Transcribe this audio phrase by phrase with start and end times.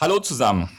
[0.00, 0.70] Hallo zusammen.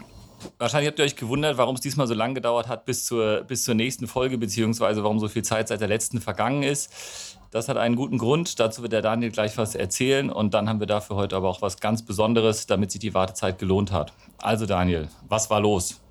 [0.57, 3.63] Wahrscheinlich habt ihr euch gewundert, warum es diesmal so lange gedauert hat bis zur, bis
[3.63, 7.37] zur nächsten Folge, beziehungsweise warum so viel Zeit seit der letzten vergangen ist.
[7.51, 8.59] Das hat einen guten Grund.
[8.59, 10.31] Dazu wird der Daniel gleich was erzählen.
[10.31, 13.59] Und dann haben wir dafür heute aber auch was ganz Besonderes, damit sich die Wartezeit
[13.59, 14.11] gelohnt hat.
[14.39, 16.01] Also, Daniel, was war los?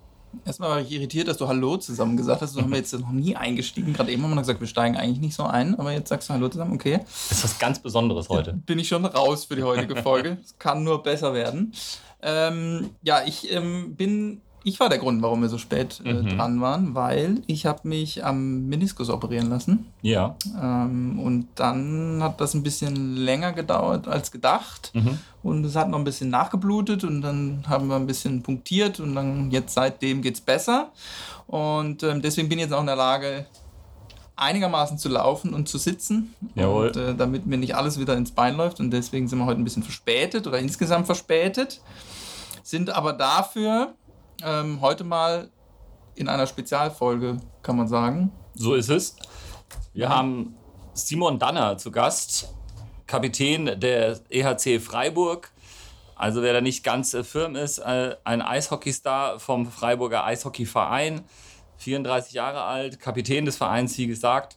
[0.44, 2.52] Erstmal war ich irritiert, dass du Hallo zusammen gesagt hast.
[2.52, 3.92] So haben wir jetzt noch nie eingestiegen.
[3.92, 6.34] Gerade eben haben wir gesagt, wir steigen eigentlich nicht so ein, aber jetzt sagst du
[6.34, 7.00] Hallo zusammen, okay.
[7.04, 8.52] Das ist was ganz Besonderes heute.
[8.52, 10.38] Bin ich schon raus für die heutige Folge.
[10.44, 11.72] Es kann nur besser werden.
[12.22, 16.36] Ähm, ja, ich ähm, bin ich war der Grund, warum wir so spät äh, mhm.
[16.36, 19.86] dran waren, weil ich habe mich am Meniskus operieren lassen.
[20.02, 20.36] Ja.
[20.60, 24.90] Ähm, und dann hat das ein bisschen länger gedauert als gedacht.
[24.94, 25.18] Mhm.
[25.42, 29.14] Und es hat noch ein bisschen nachgeblutet und dann haben wir ein bisschen punktiert und
[29.14, 30.90] dann jetzt seitdem geht es besser.
[31.46, 33.46] Und ähm, deswegen bin ich jetzt auch in der Lage,
[34.40, 36.34] einigermaßen zu laufen und zu sitzen.
[36.54, 36.88] Jawohl.
[36.88, 38.80] Und, äh, damit mir nicht alles wieder ins Bein läuft.
[38.80, 41.80] Und deswegen sind wir heute ein bisschen verspätet oder insgesamt verspätet.
[42.62, 43.94] Sind aber dafür
[44.42, 45.50] ähm, heute mal
[46.14, 48.32] in einer Spezialfolge, kann man sagen.
[48.54, 49.16] So ist es.
[49.92, 50.08] Wir ja.
[50.10, 50.54] haben
[50.94, 52.52] Simon Danner zu Gast,
[53.06, 55.50] Kapitän der EHC Freiburg.
[56.14, 61.22] Also wer da nicht ganz äh, firm ist, äh, ein Eishockeystar vom Freiburger Eishockeyverein,
[61.80, 64.56] 34 Jahre alt, Kapitän des Vereins, wie gesagt,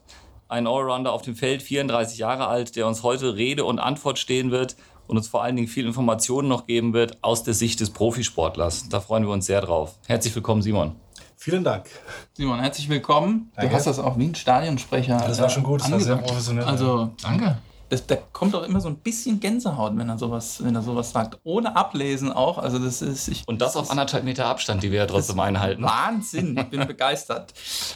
[0.50, 4.52] ein Allrounder auf dem Feld, 34 Jahre alt, der uns heute Rede und Antwort stehen
[4.52, 4.76] wird
[5.08, 8.90] und uns vor allen Dingen viel Informationen noch geben wird aus der Sicht des Profisportlers.
[8.90, 9.98] Da freuen wir uns sehr drauf.
[10.06, 10.96] Herzlich willkommen, Simon.
[11.38, 11.86] Vielen Dank.
[12.34, 13.52] Simon, herzlich willkommen.
[13.56, 13.70] Danke.
[13.70, 15.24] Du hast das auch wie ein Stadionsprecher.
[15.26, 16.66] Das war schon gut, das war sehr professionell.
[16.66, 17.58] Also, danke
[17.94, 21.12] das, da kommt auch immer so ein bisschen Gänsehaut, wenn er sowas, wenn er sowas
[21.12, 21.38] sagt.
[21.44, 22.58] Ohne Ablesen auch.
[22.58, 25.84] Also das ist, ich, Und das auf anderthalb Meter Abstand, die wir ja trotzdem einhalten.
[25.84, 27.54] Wahnsinn, ich bin begeistert.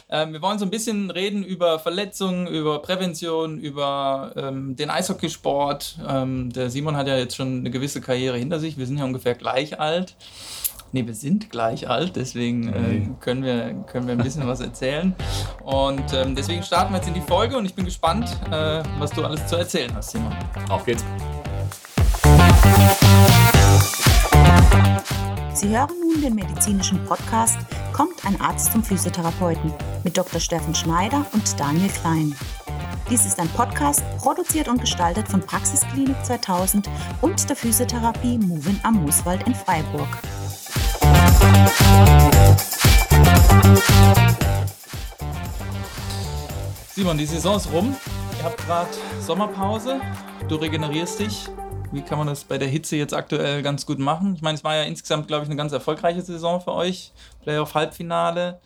[0.08, 5.98] Ähm, wir wollen so ein bisschen reden über Verletzungen, über Prävention, über ähm, den Eishockeysport.
[6.08, 8.78] Ähm, der Simon hat ja jetzt schon eine gewisse Karriere hinter sich.
[8.78, 10.14] Wir sind ja ungefähr gleich alt.
[10.92, 15.14] Nee, wir sind gleich alt, deswegen äh, können, wir, können wir ein bisschen was erzählen.
[15.62, 19.10] Und ähm, deswegen starten wir jetzt in die Folge und ich bin gespannt, äh, was
[19.10, 20.34] du alles zu erzählen hast, Simon.
[20.70, 21.04] Auf geht's.
[25.52, 27.58] Sie hören nun den medizinischen Podcast
[27.98, 30.40] Kommt ein Arzt zum Physiotherapeuten mit Dr.
[30.40, 32.32] Steffen Schneider und Daniel Klein.
[33.10, 36.88] Dies ist ein Podcast, produziert und gestaltet von Praxisklinik 2000
[37.20, 40.06] und der Physiotherapie Movin am Mooswald in Freiburg.
[46.94, 47.94] Simon, die Saison ist rum.
[48.38, 50.00] Ihr habt gerade Sommerpause.
[50.48, 51.48] Du regenerierst dich.
[51.90, 54.34] Wie kann man das bei der Hitze jetzt aktuell ganz gut machen?
[54.34, 57.12] Ich meine, es war ja insgesamt, glaube ich, eine ganz erfolgreiche Saison für euch.
[57.44, 58.60] Playoff-Halbfinale.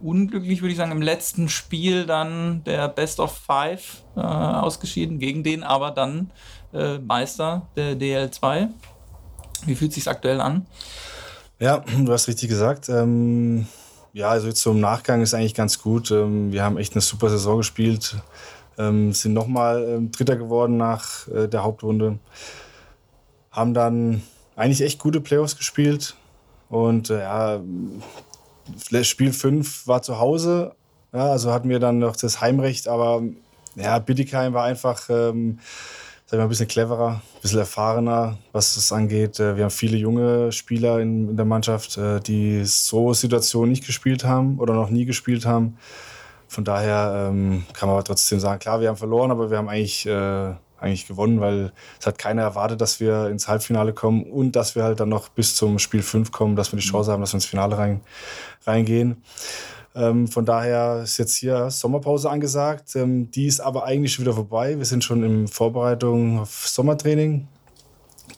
[0.00, 5.42] Unglücklich würde ich sagen, im letzten Spiel dann der Best of Five äh, ausgeschieden, gegen
[5.42, 6.30] den aber dann
[6.72, 8.68] äh, Meister der DL2.
[9.66, 10.66] Wie fühlt es sich aktuell an?
[11.58, 12.88] Ja, du hast richtig gesagt.
[12.88, 13.66] Ähm,
[14.12, 16.10] ja, also jetzt so im Nachgang ist eigentlich ganz gut.
[16.10, 18.16] Ähm, wir haben echt eine super Saison gespielt.
[18.78, 22.18] Ähm, sind nochmal ähm, Dritter geworden nach äh, der Hauptrunde.
[23.50, 24.22] Haben dann
[24.56, 26.16] eigentlich echt gute Playoffs gespielt.
[26.68, 27.60] Und äh, ja,
[29.02, 30.74] Spiel 5 war zu Hause.
[31.12, 32.88] Ja, also hatten wir dann noch das Heimrecht.
[32.88, 33.22] Aber
[33.74, 35.58] ja, Bittigheim war einfach ähm,
[36.28, 39.40] sag ich mal, ein bisschen cleverer, ein bisschen erfahrener, was das angeht.
[39.40, 43.86] Äh, wir haben viele junge Spieler in, in der Mannschaft, äh, die so Situationen nicht
[43.86, 45.78] gespielt haben oder noch nie gespielt haben.
[46.46, 49.70] Von daher ähm, kann man aber trotzdem sagen, klar, wir haben verloren, aber wir haben
[49.70, 54.52] eigentlich, äh, eigentlich gewonnen, weil es hat keiner erwartet, dass wir ins Halbfinale kommen und
[54.52, 57.22] dass wir halt dann noch bis zum Spiel 5 kommen, dass wir die Chance haben,
[57.22, 58.02] dass wir ins Finale rein,
[58.66, 59.22] reingehen.
[59.98, 62.94] Ähm, von daher ist jetzt hier Sommerpause angesagt.
[62.94, 64.78] Ähm, die ist aber eigentlich schon wieder vorbei.
[64.78, 67.48] Wir sind schon in Vorbereitung auf Sommertraining.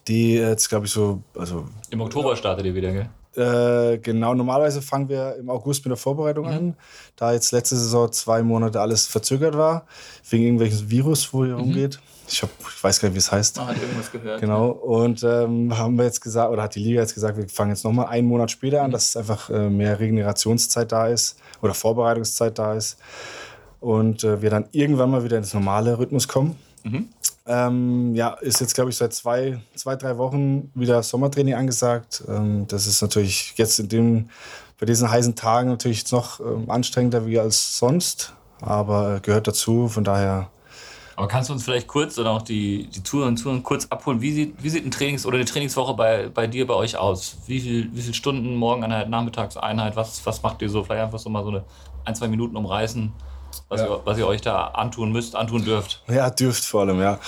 [0.08, 1.22] Die jetzt, glaube ich, so.
[1.36, 3.08] Also, Im Oktober startet ihr wieder, gell?
[3.36, 6.52] Äh, genau, normalerweise fangen wir im August mit der Vorbereitung mhm.
[6.52, 6.76] an.
[7.16, 9.86] Da jetzt letzte Saison zwei Monate alles verzögert war,
[10.30, 11.60] wegen irgendwelches Virus, wo hier mhm.
[11.60, 12.00] rumgeht.
[12.30, 13.56] Ich, hab, ich weiß gar nicht, wie es heißt.
[13.56, 14.40] Man hat irgendwas gehört.
[14.40, 14.70] Genau.
[14.70, 17.84] Und ähm, haben wir jetzt gesagt, oder hat die Liga jetzt gesagt, wir fangen jetzt
[17.84, 18.92] nochmal einen Monat später an, mhm.
[18.92, 22.98] dass einfach äh, mehr Regenerationszeit da ist oder Vorbereitungszeit da ist.
[23.80, 26.56] Und äh, wir dann irgendwann mal wieder ins normale Rhythmus kommen.
[26.84, 27.08] Mhm.
[27.46, 32.22] Ähm, ja, ist jetzt, glaube ich, seit zwei, zwei, drei Wochen wieder Sommertraining angesagt.
[32.28, 34.28] Ähm, das ist natürlich jetzt in dem,
[34.78, 39.88] bei diesen heißen Tagen natürlich noch ähm, anstrengender wie als sonst, aber gehört dazu.
[39.88, 40.48] Von daher
[41.20, 44.22] aber kannst du uns vielleicht kurz oder auch die, die und Touren kurz abholen?
[44.22, 47.36] Wie sieht, wie sieht ein Trainings- oder eine Trainingswoche bei, bei dir, bei euch aus?
[47.46, 49.96] Wie viele wie viel Stunden, Morgeneinheit, Nachmittagseinheit?
[49.96, 50.82] Was, was macht ihr so?
[50.82, 51.64] Vielleicht einfach so mal so eine
[52.06, 53.12] ein, zwei Minuten umreißen,
[53.68, 53.88] was, ja.
[53.88, 56.02] ihr, was ihr euch da antun müsst, antun dürft.
[56.08, 57.18] Ja, dürft vor allem, ja.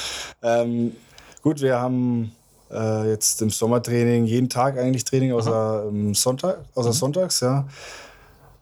[0.43, 0.97] Ähm,
[1.43, 2.33] gut, wir haben
[2.71, 6.95] äh, jetzt im Sommertraining jeden Tag eigentlich Training, außer ähm, Sonntag, außer mhm.
[6.95, 7.67] sonntags, ja.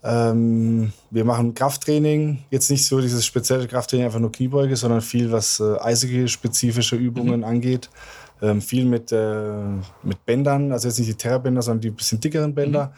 [0.03, 5.31] Ähm, wir machen Krafttraining, jetzt nicht so dieses spezielle Krafttraining, einfach nur Kniebeuge, sondern viel,
[5.31, 7.45] was äh, Eishockey-spezifische Übungen mhm.
[7.45, 7.91] angeht.
[8.43, 9.53] Ähm, viel mit, äh,
[10.03, 12.95] mit Bändern, also jetzt nicht die Terrabänder, sondern die bisschen dickeren Bänder.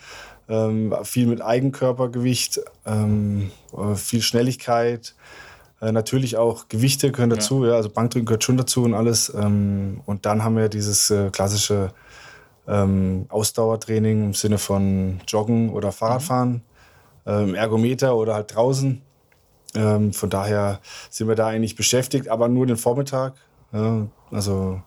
[0.46, 0.54] Mhm.
[0.54, 5.14] Ähm, viel mit Eigenkörpergewicht, ähm, äh, viel Schnelligkeit.
[5.80, 7.70] Äh, natürlich auch Gewichte gehören dazu, ja.
[7.70, 7.76] ja.
[7.76, 9.32] also Bankdrücken gehört schon dazu und alles.
[9.34, 11.90] Ähm, und dann haben wir dieses äh, klassische
[12.68, 16.62] ähm, Ausdauertraining im Sinne von Joggen oder Fahrradfahren.
[17.24, 19.00] Ähm, Ergometer oder halt draußen.
[19.74, 23.34] Ähm, von daher sind wir da eigentlich beschäftigt, aber nur den Vormittag.
[23.72, 24.82] Ja, also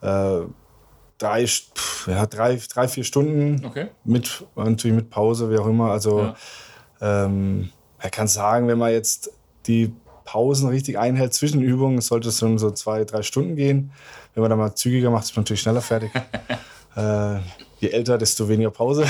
[0.00, 0.40] äh,
[1.18, 3.88] drei, pff, ja, drei, drei, vier Stunden okay.
[4.04, 5.90] mit natürlich mit Pause, wie auch immer.
[5.90, 6.34] Also ja.
[7.00, 7.70] ähm,
[8.00, 9.32] man kann sagen, wenn man jetzt
[9.66, 9.92] die
[10.24, 13.92] Pausen richtig einhält zwischen Übungen, sollte es schon so zwei, drei Stunden gehen.
[14.34, 16.10] Wenn man da mal zügiger macht, ist man natürlich schneller fertig.
[16.96, 17.36] äh,
[17.78, 19.04] je älter, desto weniger Pause.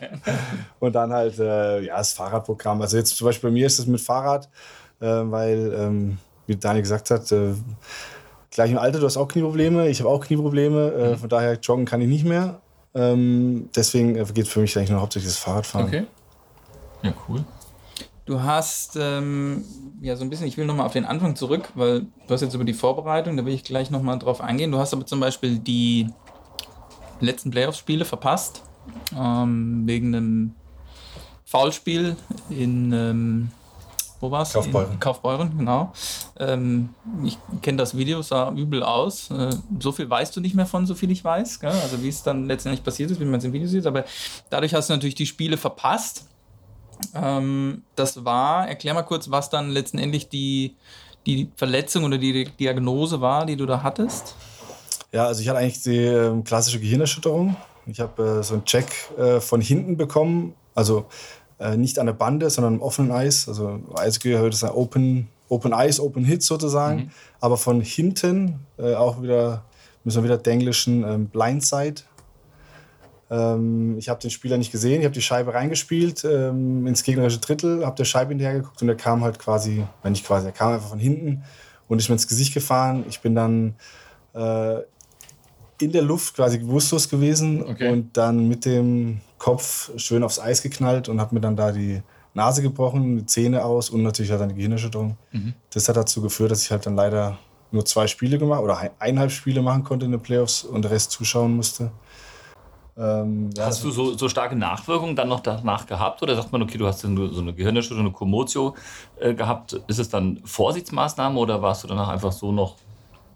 [0.80, 2.80] und dann halt äh, ja, das Fahrradprogramm.
[2.82, 4.48] Also jetzt zum Beispiel bei mir ist es mit Fahrrad,
[5.00, 7.54] äh, weil, ähm, wie Daniel gesagt hat, äh,
[8.50, 11.18] gleich im Alter, du hast auch Knieprobleme, ich habe auch Knieprobleme, äh, mhm.
[11.18, 12.60] von daher joggen kann ich nicht mehr.
[12.94, 15.86] Ähm, deswegen äh, geht für mich eigentlich nur hauptsächlich das Fahrradfahren.
[15.86, 16.04] Okay.
[17.02, 17.44] Ja, cool.
[18.24, 19.64] Du hast ähm,
[20.00, 22.54] ja so ein bisschen, ich will nochmal auf den Anfang zurück, weil du hast jetzt
[22.54, 24.72] über die Vorbereitung, da will ich gleich nochmal drauf eingehen.
[24.72, 26.08] Du hast aber zum Beispiel die
[27.20, 28.62] letzten Playoff-Spiele verpasst.
[29.18, 30.54] Ähm, wegen einem
[31.44, 32.16] Foulspiel
[32.50, 33.50] in, ähm,
[34.20, 34.52] wo war es?
[34.52, 34.98] Kaufbeuren.
[35.00, 35.92] Kaufbeuren, genau.
[36.38, 36.90] Ähm,
[37.24, 39.30] ich kenne das Video, sah übel aus.
[39.30, 41.60] Äh, so viel weißt du nicht mehr von, so viel ich weiß.
[41.60, 41.70] Gell?
[41.70, 43.86] Also wie es dann letztendlich passiert ist, wie man es im Video sieht.
[43.86, 44.04] Aber
[44.50, 46.26] dadurch hast du natürlich die Spiele verpasst.
[47.14, 50.74] Ähm, das war, erklär mal kurz, was dann letztendlich die,
[51.26, 54.34] die Verletzung oder die Diagnose war, die du da hattest.
[55.14, 57.54] Ja, also ich hatte eigentlich die äh, klassische Gehirnerschütterung.
[57.86, 61.06] Ich habe äh, so einen Check äh, von hinten bekommen, also
[61.60, 63.46] äh, nicht an der Bande, sondern im offenen Eis.
[63.46, 66.98] Also Eishockey das ein Open, Open Ice, Open Hit sozusagen.
[66.98, 67.10] Mhm.
[67.38, 69.62] Aber von hinten äh, auch wieder,
[70.02, 72.02] müssen wir wieder denglischen ähm, Blindside.
[73.30, 77.38] Ähm, ich habe den Spieler nicht gesehen, ich habe die Scheibe reingespielt ähm, ins gegnerische
[77.38, 80.52] Drittel, habe der Scheibe hinterher geguckt und er kam halt quasi, wenn nicht quasi, er
[80.52, 81.44] kam einfach von hinten
[81.86, 83.04] und ist mir ins Gesicht gefahren.
[83.08, 83.76] Ich bin dann
[84.34, 84.80] äh,
[85.84, 87.90] in der Luft quasi bewusstlos gewesen okay.
[87.90, 92.02] und dann mit dem Kopf schön aufs Eis geknallt und habe mir dann da die
[92.32, 95.16] Nase gebrochen, die Zähne aus und natürlich hat dann die Gehirnerschütterung.
[95.32, 95.54] Mhm.
[95.70, 97.38] Das hat dazu geführt, dass ich halt dann leider
[97.70, 101.10] nur zwei Spiele gemacht oder eineinhalb Spiele machen konnte in den Playoffs und der Rest
[101.10, 101.92] zuschauen musste.
[102.96, 106.62] Ähm, ja, hast du so, so starke Nachwirkungen dann noch danach gehabt oder sagt man,
[106.62, 108.74] okay, du hast so eine Gehirnerschütterung, eine Kommotio
[109.18, 109.72] äh, gehabt?
[109.88, 112.76] Ist es dann Vorsichtsmaßnahme oder warst du danach einfach so noch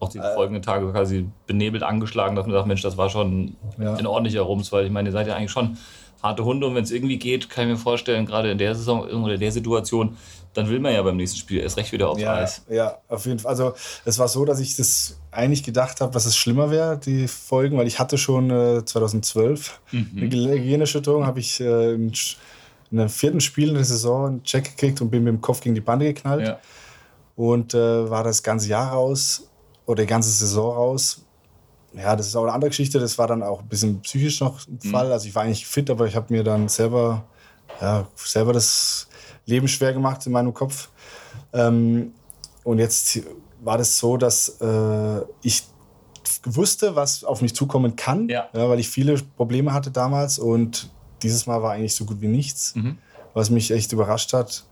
[0.00, 3.56] auch die äh, folgenden Tage quasi benebelt angeschlagen, dass man sagt, Mensch, das war schon
[3.78, 3.94] ja.
[3.94, 5.76] ein ordentlicher Rums, weil ich meine, ihr seid ja eigentlich schon
[6.22, 9.02] harte Hunde und wenn es irgendwie geht, kann ich mir vorstellen, gerade in der Saison
[9.02, 10.16] oder in der Situation,
[10.54, 12.62] dann will man ja beim nächsten Spiel erst recht wieder aufs ja, Eis.
[12.68, 13.50] Ja, auf jeden Fall.
[13.50, 13.74] Also
[14.04, 17.78] es war so, dass ich das eigentlich gedacht habe, dass es schlimmer wäre, die Folgen,
[17.78, 20.08] weil ich hatte schon äh, 2012 mhm.
[20.16, 22.12] eine Gehirnerschütterung, habe ich äh, in,
[22.90, 25.60] in einem vierten Spiel in der Saison einen Check gekriegt und bin mit dem Kopf
[25.60, 26.48] gegen die Bande geknallt.
[26.48, 26.58] Ja.
[27.36, 29.48] Und äh, war das ganze Jahr raus
[29.88, 31.22] oder die ganze Saison raus.
[31.94, 33.00] Ja, das ist auch eine andere Geschichte.
[33.00, 34.90] Das war dann auch ein bisschen psychisch noch ein mhm.
[34.90, 35.10] Fall.
[35.10, 37.24] Also ich war eigentlich fit, aber ich habe mir dann selber,
[37.80, 39.08] ja, selber das
[39.46, 40.90] Leben schwer gemacht in meinem Kopf.
[41.54, 42.12] Ähm,
[42.64, 43.20] und jetzt
[43.62, 45.64] war das so, dass äh, ich
[46.44, 48.46] wusste, was auf mich zukommen kann, ja.
[48.52, 48.68] ja.
[48.68, 50.90] weil ich viele Probleme hatte damals und
[51.22, 52.98] dieses Mal war eigentlich so gut wie nichts, mhm.
[53.32, 54.66] was mich echt überrascht hat.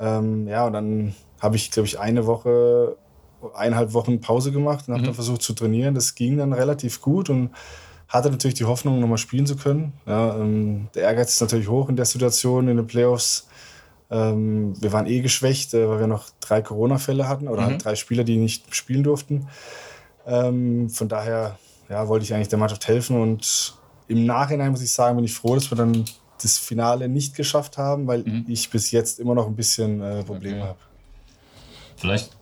[0.00, 2.96] Ähm, ja, und dann habe ich, glaube ich, eine Woche
[3.54, 5.06] eineinhalb Wochen Pause gemacht und habe mhm.
[5.06, 5.94] dann versucht zu trainieren.
[5.94, 7.50] Das ging dann relativ gut und
[8.08, 9.92] hatte natürlich die Hoffnung, nochmal spielen zu können.
[10.06, 13.48] Ja, ähm, der Ehrgeiz ist natürlich hoch in der Situation in den Playoffs.
[14.10, 17.66] Ähm, wir waren eh geschwächt, äh, weil wir noch drei Corona-Fälle hatten oder mhm.
[17.66, 19.48] halt drei Spieler, die nicht spielen durften.
[20.26, 21.58] Ähm, von daher
[21.90, 23.74] ja, wollte ich eigentlich der Mannschaft helfen und
[24.08, 26.06] im Nachhinein muss ich sagen, bin ich froh, dass wir dann
[26.40, 28.46] das Finale nicht geschafft haben, weil mhm.
[28.48, 30.68] ich bis jetzt immer noch ein bisschen äh, Probleme okay.
[30.68, 30.78] habe.
[31.96, 32.37] Vielleicht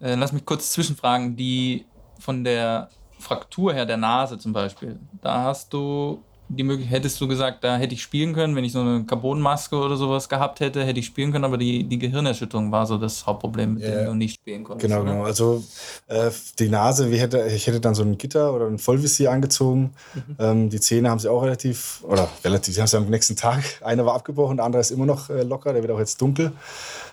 [0.00, 1.86] äh, lass mich kurz zwischenfragen, die
[2.18, 7.28] von der Fraktur her der Nase zum Beispiel, da hast du die Möglichkeit, hättest du
[7.28, 10.82] gesagt, da hätte ich spielen können, wenn ich so eine Carbonmaske oder sowas gehabt hätte,
[10.84, 13.90] hätte ich spielen können, aber die, die Gehirnerschütterung war so das Hauptproblem, mit Ja.
[13.90, 14.88] dem du nicht spielen konntest.
[14.90, 15.12] Genau, oder?
[15.12, 15.24] genau.
[15.24, 15.62] Also
[16.06, 19.92] äh, die Nase, wie hätte, ich hätte dann so ein Gitter oder ein Vollvisier angezogen.
[20.38, 23.62] Ähm, die Zähne haben sie auch relativ, oder relativ, sie haben sie am nächsten Tag.
[23.82, 26.52] Einer war abgebrochen, der andere ist immer noch äh, locker, der wird auch jetzt dunkel.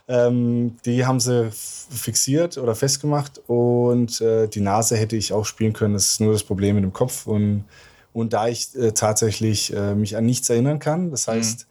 [0.07, 5.73] Ähm, die haben sie fixiert oder festgemacht und äh, die Nase hätte ich auch spielen
[5.73, 5.93] können.
[5.93, 7.25] Das ist nur das Problem mit dem Kopf.
[7.27, 7.65] Und,
[8.15, 11.67] und da ich äh, tatsächlich äh, mich an nichts erinnern kann, das heißt,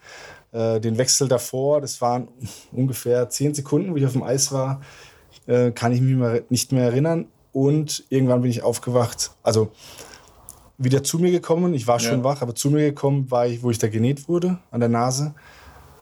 [0.53, 2.29] äh, den Wechsel davor, das waren
[2.71, 4.83] ungefähr zehn Sekunden, wie ich auf dem Eis war,
[5.47, 7.27] äh, kann ich mich nicht mehr erinnern.
[7.55, 9.71] Und irgendwann bin ich aufgewacht, also
[10.77, 11.73] wieder zu mir gekommen.
[11.73, 12.25] Ich war schon Ja.
[12.25, 15.35] wach, aber zu mir gekommen war ich, wo ich da genäht wurde an der Nase.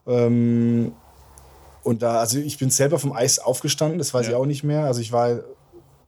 [0.09, 0.93] Ähm,
[1.85, 4.33] und da, also ich bin selber vom Eis aufgestanden, das weiß Ja.
[4.33, 4.87] ich auch nicht mehr.
[4.87, 5.39] Also ich war,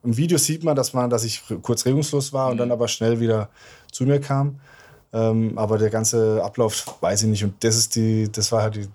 [0.02, 3.20] im Video sieht man, dass man, dass ich kurz regungslos war und dann aber schnell
[3.20, 3.48] wieder
[3.94, 4.60] zu mir kam.
[5.12, 7.44] Ähm, aber der ganze Ablauf weiß ich nicht.
[7.44, 8.88] Und das ist die, das war halt die,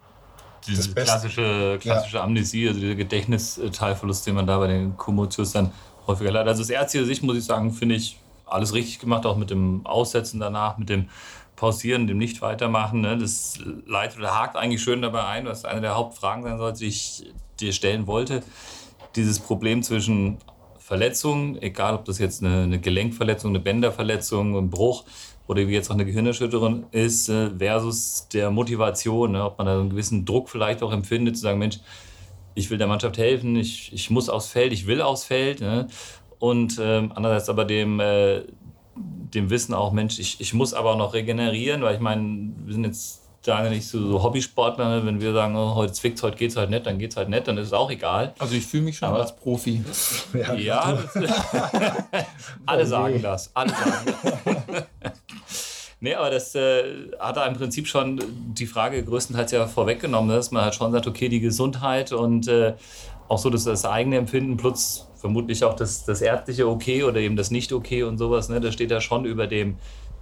[0.67, 5.71] Diese Das klassische, klassische Amnesie, also dieser Gedächtnisteilverlust, den man da bei den Kommotius dann
[6.05, 6.49] häufiger leidet.
[6.49, 9.85] Also aus ärztlicher Sicht muss ich sagen, finde ich alles richtig gemacht, auch mit dem
[9.85, 11.07] Aussetzen danach, mit dem
[11.55, 13.01] Pausieren, dem nicht weitermachen.
[13.01, 13.17] Ne?
[13.17, 16.87] Das leitet oder hakt eigentlich schön dabei ein, was eine der Hauptfragen sein sollte, die
[16.87, 18.43] ich dir stellen wollte.
[19.15, 20.37] Dieses Problem zwischen
[20.89, 25.05] Verletzungen, egal ob das jetzt eine, eine Gelenkverletzung, eine Bänderverletzung, ein Bruch
[25.45, 29.45] oder wie jetzt auch eine Gehirnerschütterung ist, äh, versus der Motivation, ne?
[29.45, 31.77] ob man da einen gewissen Druck vielleicht auch empfindet, zu sagen, Mensch,
[32.55, 35.61] ich will der Mannschaft helfen, ich, ich muss aufs Feld, ich will aufs Feld.
[35.61, 35.85] Ne?
[36.39, 38.41] Und ähm, andererseits aber dem, äh,
[38.95, 42.73] dem Wissen auch, Mensch, ich, ich muss aber auch noch regenerieren, weil ich meine, wir
[42.73, 45.05] sind jetzt da nicht so, so Hobbysportler, ne?
[45.05, 47.57] wenn wir sagen, oh, heute zwickt's, heute geht's halt nicht, dann geht's halt nicht, dann
[47.57, 48.33] ist es auch egal.
[48.39, 49.83] Also ich fühle mich schon Aber- als Profi.
[50.57, 51.31] Ja, das,
[52.65, 53.51] alle sagen das.
[53.53, 54.83] Alle sagen das.
[55.99, 56.83] nee, aber das äh,
[57.19, 58.21] hat er im Prinzip schon
[58.53, 62.73] die Frage größtenteils ja vorweggenommen, dass man halt schon sagt, okay, die Gesundheit und äh,
[63.29, 67.35] auch so das, das eigene Empfinden plus vermutlich auch das, das ärztliche Okay oder eben
[67.35, 69.77] das Nicht-Okay und sowas, ne, das steht ja schon über dem,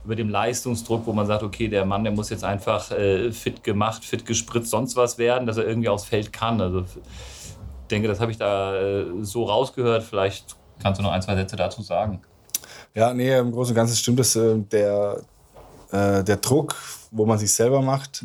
[0.08, 3.62] über dem Leistungsdruck, wo man sagt, okay, der Mann, der muss jetzt einfach äh, fit
[3.62, 6.62] gemacht, fit gespritzt, sonst was werden, dass er irgendwie aufs Feld kann.
[6.62, 10.04] Also ich denke, das habe ich da äh, so rausgehört.
[10.04, 12.22] Vielleicht kannst du noch ein, zwei Sätze dazu sagen.
[12.96, 14.34] Ja, nee, im Großen und Ganzen stimmt es.
[14.38, 15.24] Äh, der,
[15.92, 16.78] äh, der Druck,
[17.12, 18.24] wo man sich selber macht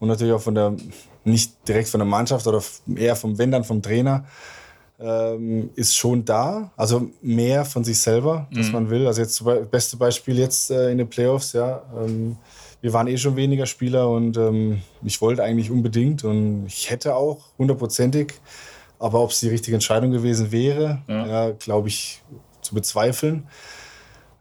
[0.00, 0.76] und natürlich auch von der,
[1.24, 2.62] nicht direkt von der Mannschaft oder
[2.96, 4.24] eher vom, wenn dann vom Trainer,
[4.98, 6.70] ähm, ist schon da.
[6.76, 9.06] Also mehr von sich selber, dass man will.
[9.06, 11.82] Also jetzt Be- beste Beispiel jetzt äh, in den Playoffs, ja.
[11.96, 12.36] Ähm,
[12.80, 17.16] wir waren eh schon weniger Spieler und ähm, ich wollte eigentlich unbedingt und ich hätte
[17.16, 18.34] auch hundertprozentig.
[19.00, 21.50] Aber ob es die richtige Entscheidung gewesen wäre, ja.
[21.52, 22.22] glaube ich,
[22.62, 23.46] zu bezweifeln.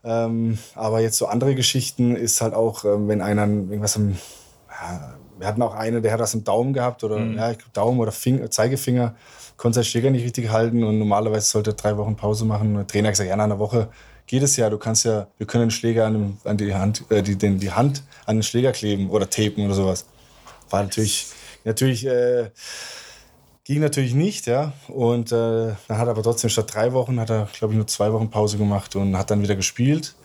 [0.03, 4.17] Ähm, aber jetzt so andere Geschichten ist halt auch, ähm, wenn einer irgendwas am.
[4.69, 7.73] Ja, wir hatten auch eine, der hat das im Daumen gehabt oder ja, ich glaub,
[7.73, 9.15] Daumen oder Finger, Zeigefinger,
[9.57, 12.69] konnte seinen Schläger nicht richtig halten und normalerweise sollte er drei Wochen Pause machen.
[12.69, 13.89] Und der Trainer hat gesagt, ja, nach einer Woche
[14.25, 14.69] geht es ja.
[14.69, 17.59] Du kannst ja, wir können den Schläger an, dem, an die Hand, äh, die, den,
[17.59, 20.05] die Hand an den Schläger kleben oder tapen oder sowas.
[20.69, 21.27] War natürlich,
[21.65, 22.05] natürlich.
[22.05, 22.51] Äh,
[23.67, 24.71] Ging natürlich nicht, ja.
[24.87, 27.85] Und äh, dann hat er aber trotzdem statt drei Wochen, hat er, glaube ich, nur
[27.85, 30.15] zwei Wochen Pause gemacht und hat dann wieder gespielt.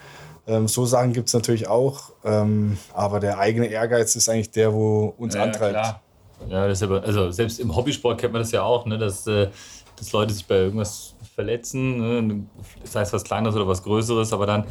[0.46, 2.12] Ähm, so Sachen gibt es natürlich auch.
[2.24, 5.74] Ähm, aber der eigene Ehrgeiz ist eigentlich der, wo uns antreibt.
[5.74, 6.00] Ja,
[6.48, 9.48] das ist aber, also selbst im Hobbysport kennt man das ja auch, ne, dass, äh,
[9.96, 12.46] dass Leute sich bei irgendwas verletzen, ne,
[12.84, 14.64] sei es was Kleineres oder was Größeres, aber dann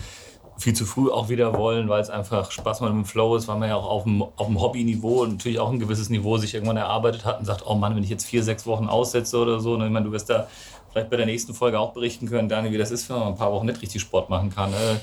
[0.58, 3.58] viel zu früh auch wieder wollen, weil es einfach Spaß mit dem Flow ist, weil
[3.58, 6.54] man ja auch auf dem, auf dem Hobbyniveau und natürlich auch ein gewisses Niveau sich
[6.54, 9.60] irgendwann erarbeitet hat und sagt, oh Mann, wenn ich jetzt vier, sechs Wochen aussetze oder
[9.60, 10.48] so, ne, ich meine, du wirst da
[10.92, 13.36] vielleicht bei der nächsten Folge auch berichten können, Daniel, wie das ist, wenn man ein
[13.36, 14.72] paar Wochen nicht richtig Sport machen kann.
[14.72, 15.00] Ne?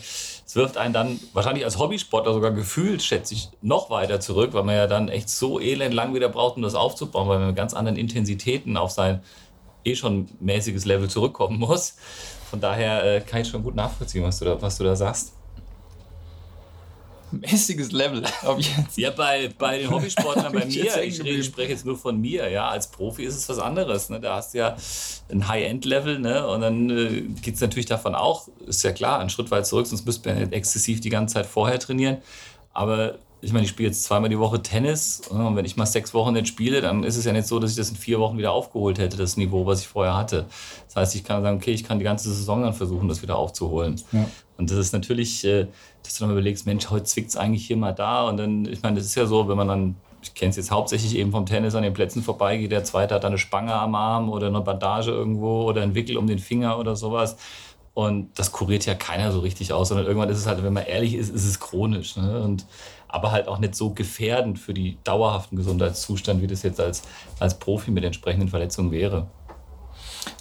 [0.49, 4.65] Es wirft einen dann wahrscheinlich als Hobbysportler sogar gefühlt, schätze ich, noch weiter zurück, weil
[4.65, 7.57] man ja dann echt so elend lang wieder braucht, um das aufzubauen, weil man mit
[7.57, 9.21] ganz anderen Intensitäten auf sein
[9.85, 11.97] eh schon mäßiges Level zurückkommen muss.
[12.49, 15.35] Von daher äh, kann ich schon gut nachvollziehen, was du da, was du da sagst.
[17.33, 18.23] Mäßiges Level.
[18.45, 21.97] Ob ich jetzt Ja, bei, bei den Hobbysportlern, bei mir, ich, ich spreche jetzt nur
[21.97, 24.09] von mir, ja, als Profi ist es was anderes.
[24.11, 24.21] Ne?
[24.21, 24.77] Da hast du ja
[25.31, 26.47] ein High-End-Level ne?
[26.47, 29.87] und dann äh, geht es natürlich davon auch, ist ja klar, einen Schritt weit zurück,
[29.87, 32.19] sonst müsste man ja exzessiv die ganze Zeit vorher trainieren.
[32.73, 35.47] Aber ich meine, ich spiele jetzt zweimal die Woche Tennis ne?
[35.47, 37.71] und wenn ich mal sechs Wochen nicht spiele, dann ist es ja nicht so, dass
[37.71, 40.47] ich das in vier Wochen wieder aufgeholt hätte, das Niveau, was ich vorher hatte.
[40.87, 43.37] Das heißt, ich kann sagen, okay, ich kann die ganze Saison dann versuchen, das wieder
[43.37, 44.01] aufzuholen.
[44.57, 45.69] Und das ist natürlich, äh,
[46.09, 48.29] dass du dann überlegst, Mensch, heute zwickt es eigentlich hier mal da.
[48.29, 50.71] Und dann, ich meine, das ist ja so, wenn man dann, ich kenne es jetzt
[50.71, 53.95] hauptsächlich eben vom Tennis an den Plätzen vorbeigeht, der zweite hat dann eine Spange am
[53.95, 57.37] Arm oder eine Bandage irgendwo oder ein Wickel um den Finger oder sowas.
[57.95, 60.87] Und das kuriert ja keiner so richtig aus, sondern irgendwann ist es halt, wenn man
[60.87, 62.17] ehrlich ist, ist es chronisch.
[62.17, 62.41] Ne?
[62.43, 62.65] Und,
[63.09, 67.03] aber halt auch nicht so gefährdend für die dauerhaften Gesundheitszustand, wie das jetzt als,
[67.41, 69.27] als Profi mit entsprechenden Verletzungen wäre.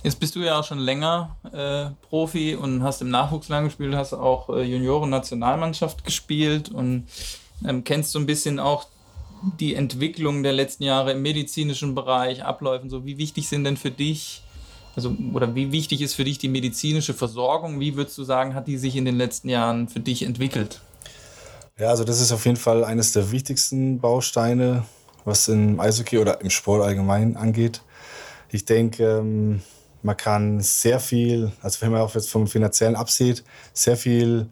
[0.03, 3.95] Jetzt bist du ja auch schon länger äh, Profi und hast im Nachwuchs lang gespielt,
[3.95, 7.07] hast auch äh, Junioren-Nationalmannschaft gespielt und
[7.65, 8.87] ähm, kennst so ein bisschen auch
[9.59, 13.91] die Entwicklung der letzten Jahre im medizinischen Bereich, Abläufen, so wie wichtig sind denn für
[13.91, 14.43] dich,
[14.95, 17.79] also oder wie wichtig ist für dich die medizinische Versorgung?
[17.79, 20.81] Wie würdest du sagen, hat die sich in den letzten Jahren für dich entwickelt?
[21.79, 24.85] Ja, also das ist auf jeden Fall eines der wichtigsten Bausteine,
[25.25, 27.81] was im Eishockey oder im Sport allgemein angeht.
[28.49, 29.61] Ich denke, ähm,
[30.07, 34.47] man kann sehr viel, also wenn man auch jetzt vom Finanziellen absieht, sehr viel,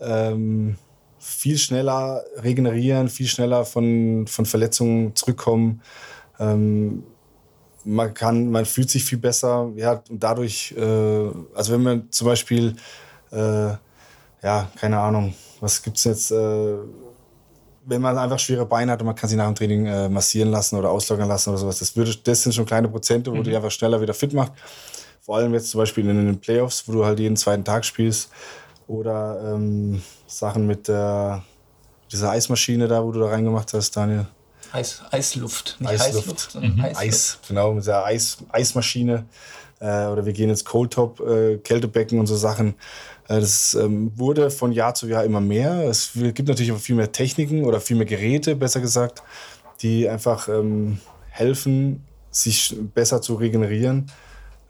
[0.00, 0.76] ähm,
[1.18, 5.82] viel schneller regenerieren, viel schneller von, von Verletzungen zurückkommen.
[6.40, 7.04] Ähm,
[7.84, 12.26] man kann, man fühlt sich viel besser, ja, und dadurch, äh, also wenn man zum
[12.26, 12.74] Beispiel,
[13.30, 13.72] äh,
[14.42, 16.76] ja, keine Ahnung, was gibt es jetzt, äh,
[17.86, 20.50] wenn man einfach schwere Beine hat und man kann sie nach dem Training äh, massieren
[20.50, 23.44] lassen oder auslockern lassen oder sowas, das, würde, das sind schon kleine Prozente, wo mhm.
[23.44, 24.52] die einfach schneller wieder fit macht.
[25.20, 28.30] Vor allem jetzt zum Beispiel in den Playoffs, wo du halt jeden zweiten Tag spielst.
[28.86, 31.42] Oder ähm, Sachen mit der,
[32.12, 34.26] dieser Eismaschine da, wo du da reingemacht hast, Daniel.
[34.72, 36.80] Eis, Eisluft, nicht Eisluft, Eisluft sondern mhm.
[36.80, 37.00] Eisluft.
[37.00, 39.24] Eis, genau, mit der Eis, Eismaschine.
[39.84, 42.74] Äh, oder wir gehen ins Cold Top, äh, Kältebecken und so Sachen.
[43.28, 45.86] Äh, das ähm, wurde von Jahr zu Jahr immer mehr.
[45.86, 49.22] Es gibt natürlich auch viel mehr Techniken oder viel mehr Geräte, besser gesagt,
[49.82, 54.10] die einfach ähm, helfen, sich besser zu regenerieren.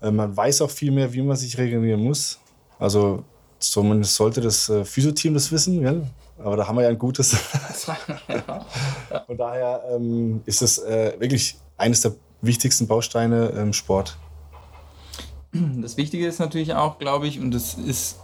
[0.03, 2.41] Äh, man weiß auch viel mehr, wie man sich regenerieren muss.
[2.81, 3.23] Also
[3.61, 6.09] zumindest sollte das äh, Physioteam das wissen, gell?
[6.39, 7.37] aber da haben wir ja ein gutes.
[9.27, 14.19] Von daher ähm, ist das äh, wirklich eines der wichtigsten Bausteine im Sport.
[15.81, 18.19] Das Wichtige ist natürlich auch, glaube ich, und das ist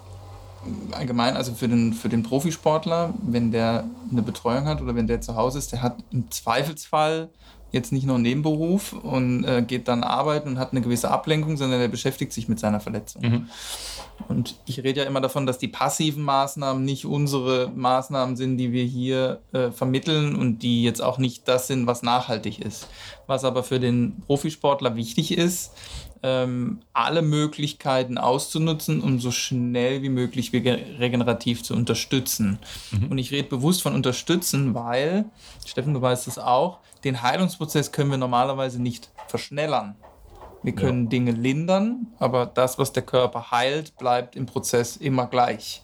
[0.93, 5.21] allgemein, also für den, für den Profisportler, wenn der eine Betreuung hat oder wenn der
[5.21, 7.31] zu Hause ist, der hat im Zweifelsfall
[7.73, 11.57] jetzt nicht nur einen Nebenberuf und äh, geht dann arbeiten und hat eine gewisse Ablenkung,
[11.57, 13.23] sondern er beschäftigt sich mit seiner Verletzung.
[13.23, 13.49] Mhm.
[14.29, 18.73] Und ich rede ja immer davon, dass die passiven Maßnahmen nicht unsere Maßnahmen sind, die
[18.73, 22.89] wir hier äh, vermitteln und die jetzt auch nicht das sind, was nachhaltig ist.
[23.27, 25.73] Was aber für den Profisportler wichtig ist,
[26.23, 32.59] ähm, alle Möglichkeiten auszunutzen, um so schnell wie möglich regenerativ zu unterstützen.
[32.91, 33.09] Mhm.
[33.09, 35.25] Und ich rede bewusst von unterstützen, weil,
[35.67, 39.97] Steffen, du weißt es auch, den Heilungsprozess können wir normalerweise nicht verschnellern.
[40.63, 41.11] Wir können ja.
[41.11, 45.83] Dinge lindern, aber das, was der Körper heilt, bleibt im Prozess immer gleich.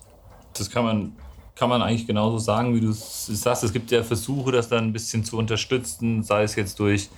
[0.53, 1.13] Das kann man,
[1.55, 3.65] kann man eigentlich genauso sagen, wie du es sagst.
[3.65, 7.09] Es gibt ja Versuche, das dann ein bisschen zu unterstützen, sei es jetzt durch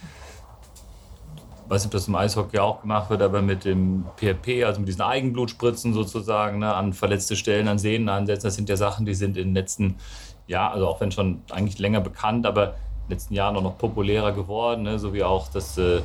[1.69, 4.89] weiß nicht, ob das im Eishockey auch gemacht wird, aber mit dem PRP, also mit
[4.89, 9.15] diesen Eigenblutspritzen sozusagen, ne, an verletzte Stellen, an Sehnen ansetzen, das sind ja Sachen, die
[9.15, 9.97] sind in den letzten
[10.47, 12.71] Jahren, also auch wenn schon eigentlich länger bekannt, aber in
[13.09, 16.01] den letzten Jahren auch noch populärer geworden, ne, so wie auch, dass äh,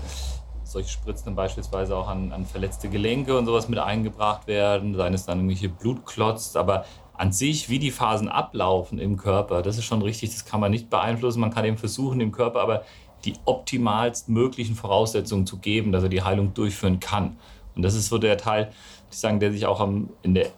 [0.64, 5.14] solche Spritzen dann beispielsweise auch an, an verletzte Gelenke und sowas mit eingebracht werden, seien
[5.14, 9.86] es dann irgendwelche Blutklotz, aber an sich, wie die Phasen ablaufen im Körper, das ist
[9.86, 11.40] schon richtig, das kann man nicht beeinflussen.
[11.42, 12.84] Man kann eben versuchen, dem Körper aber
[13.26, 17.38] die optimalst möglichen Voraussetzungen zu geben, dass er die Heilung durchführen kann.
[17.76, 18.72] Und das ist so der Teil,
[19.10, 20.50] ich sagen, der sich auch am, in der,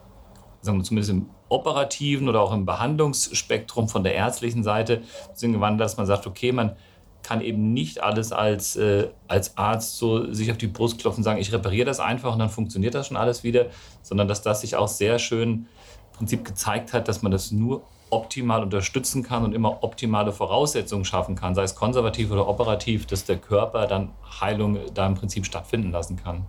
[0.61, 5.03] sagen wir zumindest im operativen oder auch im Behandlungsspektrum von der ärztlichen Seite
[5.39, 6.75] gewandelt, dass man sagt, okay, man
[7.21, 11.23] kann eben nicht alles als, äh, als Arzt so sich auf die Brust klopfen und
[11.23, 13.67] sagen, ich repariere das einfach und dann funktioniert das schon alles wieder,
[14.03, 15.67] sondern dass das sich auch sehr schön im
[16.13, 17.83] Prinzip gezeigt hat, dass man das nur
[18.15, 23.25] optimal unterstützen kann und immer optimale Voraussetzungen schaffen kann, sei es konservativ oder operativ, dass
[23.25, 26.45] der Körper dann Heilung da im Prinzip stattfinden lassen kann.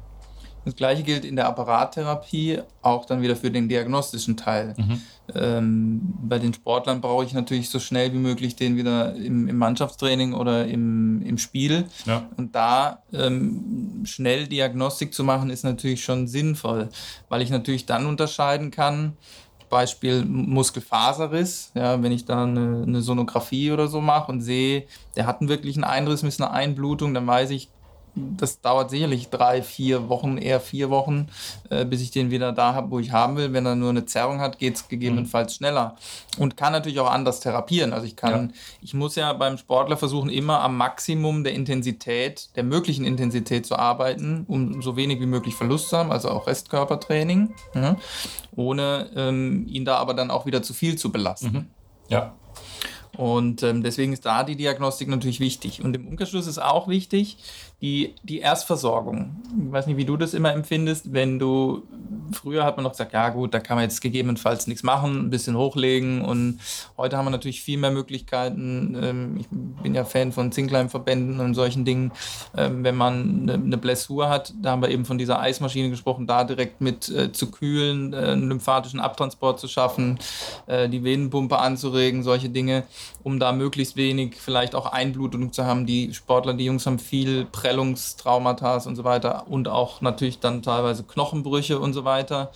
[0.66, 4.74] Das gleiche gilt in der Apparattherapie, auch dann wieder für den diagnostischen Teil.
[4.76, 5.00] Mhm.
[5.32, 9.58] Ähm, bei den Sportlern brauche ich natürlich so schnell wie möglich den wieder im, im
[9.58, 11.84] Mannschaftstraining oder im, im Spiel.
[12.04, 12.24] Ja.
[12.36, 16.88] Und da ähm, schnell Diagnostik zu machen, ist natürlich schon sinnvoll,
[17.28, 19.16] weil ich natürlich dann unterscheiden kann,
[19.76, 24.84] Beispiel Muskelfaserriss, ja, wenn ich da eine, eine Sonographie oder so mache und sehe,
[25.16, 27.68] der hat einen wirklichen Einriss mit einer Einblutung, dann weiß ich,
[28.16, 31.28] das dauert sicherlich drei, vier Wochen, eher vier Wochen,
[31.68, 33.52] äh, bis ich den wieder da habe, wo ich haben will.
[33.52, 35.56] Wenn er nur eine Zerrung hat, geht es gegebenenfalls mhm.
[35.56, 35.96] schneller.
[36.38, 37.92] Und kann natürlich auch anders therapieren.
[37.92, 38.54] Also ich kann, ja.
[38.80, 43.78] ich muss ja beim Sportler versuchen, immer am Maximum der Intensität, der möglichen Intensität zu
[43.78, 47.96] arbeiten, um so wenig wie möglich Verlust zu haben, also auch Restkörpertraining, ja,
[48.54, 51.52] ohne ähm, ihn da aber dann auch wieder zu viel zu belasten.
[51.52, 51.66] Mhm.
[52.08, 52.34] Ja.
[53.16, 55.82] Und ähm, deswegen ist da die Diagnostik natürlich wichtig.
[55.82, 57.38] Und im Umkehrschluss ist auch wichtig,
[57.82, 59.36] die, die Erstversorgung.
[59.66, 61.82] Ich weiß nicht, wie du das immer empfindest, wenn du,
[62.32, 65.30] früher hat man noch gesagt, ja gut, da kann man jetzt gegebenenfalls nichts machen, ein
[65.30, 66.58] bisschen hochlegen und
[66.96, 68.96] heute haben wir natürlich viel mehr Möglichkeiten.
[69.00, 69.46] Ähm, ich
[69.82, 72.12] bin ja Fan von Zinkleimverbänden und solchen Dingen.
[72.56, 76.44] Ähm, wenn man eine Blessur hat, da haben wir eben von dieser Eismaschine gesprochen, da
[76.44, 80.18] direkt mit äh, zu kühlen, äh, einen lymphatischen Abtransport zu schaffen,
[80.66, 82.84] äh, die Venenpumpe anzuregen, solche Dinge,
[83.22, 85.86] um da möglichst wenig vielleicht auch Einblutung zu haben.
[85.86, 91.04] Die Sportler, die Jungs haben viel Prellungstraumata und so weiter und auch natürlich dann teilweise
[91.04, 92.50] Knochenbrüche und so weiter.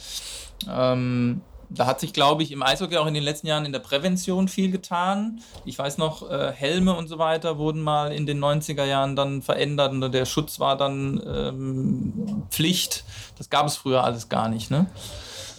[0.68, 3.78] Ähm, da hat sich, glaube ich, im Eishockey auch in den letzten Jahren in der
[3.78, 5.40] Prävention viel getan.
[5.64, 9.40] Ich weiß noch, äh, Helme und so weiter wurden mal in den 90er Jahren dann
[9.40, 13.04] verändert und der Schutz war dann ähm, Pflicht.
[13.38, 14.86] Das gab es früher alles gar nicht, ne?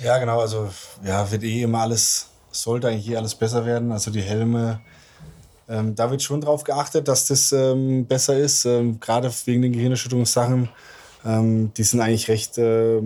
[0.03, 0.39] Ja, genau.
[0.41, 0.69] Also,
[1.03, 3.91] ja, wird eh immer alles, sollte eigentlich eh alles besser werden.
[3.91, 4.81] Also, die Helme
[5.71, 9.71] ähm, da wird schon darauf geachtet, dass das ähm, besser ist, ähm, gerade wegen den
[9.71, 10.67] Gehirnerschütterungssachen.
[11.23, 12.99] Ähm, die sind eigentlich recht, äh,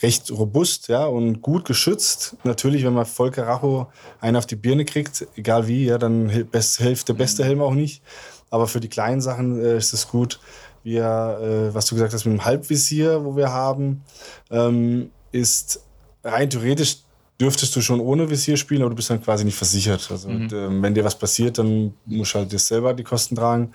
[0.00, 2.36] recht robust ja, und gut geschützt.
[2.44, 3.88] Natürlich, wenn man voll Karacho
[4.20, 7.46] einen auf die Birne kriegt, egal wie, ja, dann hilft der beste mhm.
[7.46, 8.02] Helm auch nicht.
[8.48, 10.40] Aber für die kleinen Sachen äh, ist es gut.
[10.82, 14.02] Wir, äh, was du gesagt hast mit dem Halbvisier, wo wir haben,
[14.50, 15.82] ähm, ist
[16.24, 17.01] rein theoretisch
[17.42, 20.08] dürftest du schon ohne Visier spielen, aber du bist dann quasi nicht versichert.
[20.10, 20.36] Also mhm.
[20.36, 23.72] und, äh, wenn dir was passiert, dann musst du halt dir selber die Kosten tragen.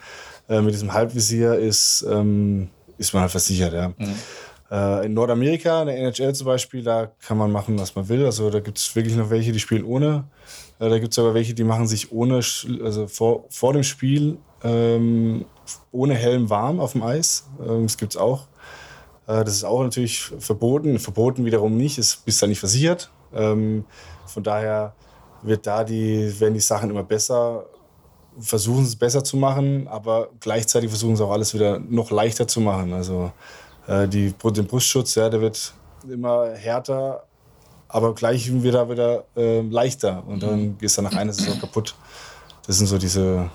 [0.48, 3.90] Äh, mit diesem Halbvisier ist, ähm, ist man halt versichert, ja.
[3.90, 4.16] Mhm.
[4.72, 8.26] Äh, in Nordamerika, in der NHL zum Beispiel, da kann man machen, was man will.
[8.26, 10.26] Also da gibt es wirklich noch welche, die spielen ohne.
[10.80, 12.36] Äh, da gibt es aber welche, die machen sich ohne,
[12.84, 15.46] also vor, vor dem Spiel ähm,
[15.92, 17.48] ohne Helm warm auf dem Eis.
[17.62, 18.48] Ähm, das gibt es auch.
[19.28, 21.00] Äh, das ist auch natürlich verboten.
[21.00, 23.12] Verboten wiederum nicht, ist bist dann nicht versichert.
[23.34, 23.86] Ähm,
[24.26, 24.94] von daher
[25.42, 27.66] wird da die, werden die Sachen immer besser,
[28.40, 32.62] versuchen es besser zu machen, aber gleichzeitig versuchen sie auch alles wieder noch leichter zu
[32.62, 32.94] machen.
[32.94, 33.32] Also
[33.88, 35.74] äh, die, den Brustschutz, ja, der wird
[36.08, 37.24] immer härter,
[37.88, 40.78] aber gleich wieder wieder äh, leichter und dann mhm.
[40.82, 41.96] ist er nach einer Saison kaputt.
[42.66, 43.50] Das sind so diese.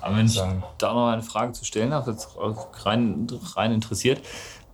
[0.00, 0.40] Aber wenn ich
[0.78, 2.28] da noch eine Frage zu stellen habe, jetzt
[2.84, 4.20] rein, rein interessiert,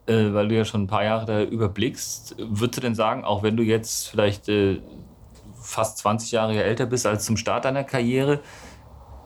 [0.08, 3.42] äh, weil du ja schon ein paar Jahre da überblickst, würdest du denn sagen, auch
[3.42, 4.80] wenn du jetzt vielleicht äh,
[5.60, 8.40] fast 20 Jahre älter bist als zum Start deiner Karriere,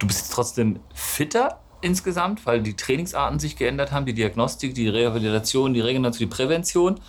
[0.00, 5.74] du bist trotzdem fitter insgesamt, weil die Trainingsarten sich geändert haben, die Diagnostik, die Rehabilitation,
[5.74, 7.00] die Regeneration, die Prävention.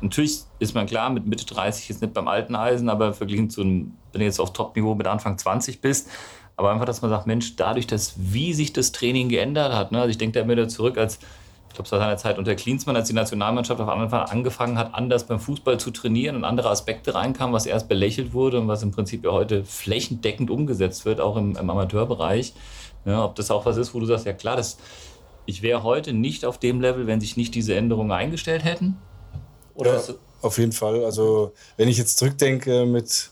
[0.00, 3.62] Natürlich ist man klar, mit Mitte 30 ist nicht beim alten Eisen, aber verglichen zu
[3.62, 6.08] einem, wenn du jetzt auf Top-Niveau mit Anfang 20 bist,
[6.56, 9.98] aber einfach, dass man sagt, Mensch, dadurch, dass wie sich das Training geändert hat, ne?
[9.98, 11.18] also ich denke da immer wieder zurück, als
[11.76, 15.26] glaube, es war seine Zeit unter Klinsmann, als die Nationalmannschaft auf einmal angefangen hat, anders
[15.26, 18.90] beim Fußball zu trainieren und andere Aspekte reinkamen, was erst belächelt wurde und was im
[18.90, 22.54] Prinzip ja heute flächendeckend umgesetzt wird, auch im, im Amateurbereich.
[23.04, 24.78] Ja, ob das auch was ist, wo du sagst, ja klar, das,
[25.44, 28.96] ich wäre heute nicht auf dem Level, wenn sich nicht diese Änderungen eingestellt hätten?
[29.74, 31.04] Oder ja, auf jeden Fall.
[31.04, 33.30] Also, wenn ich jetzt zurückdenke mit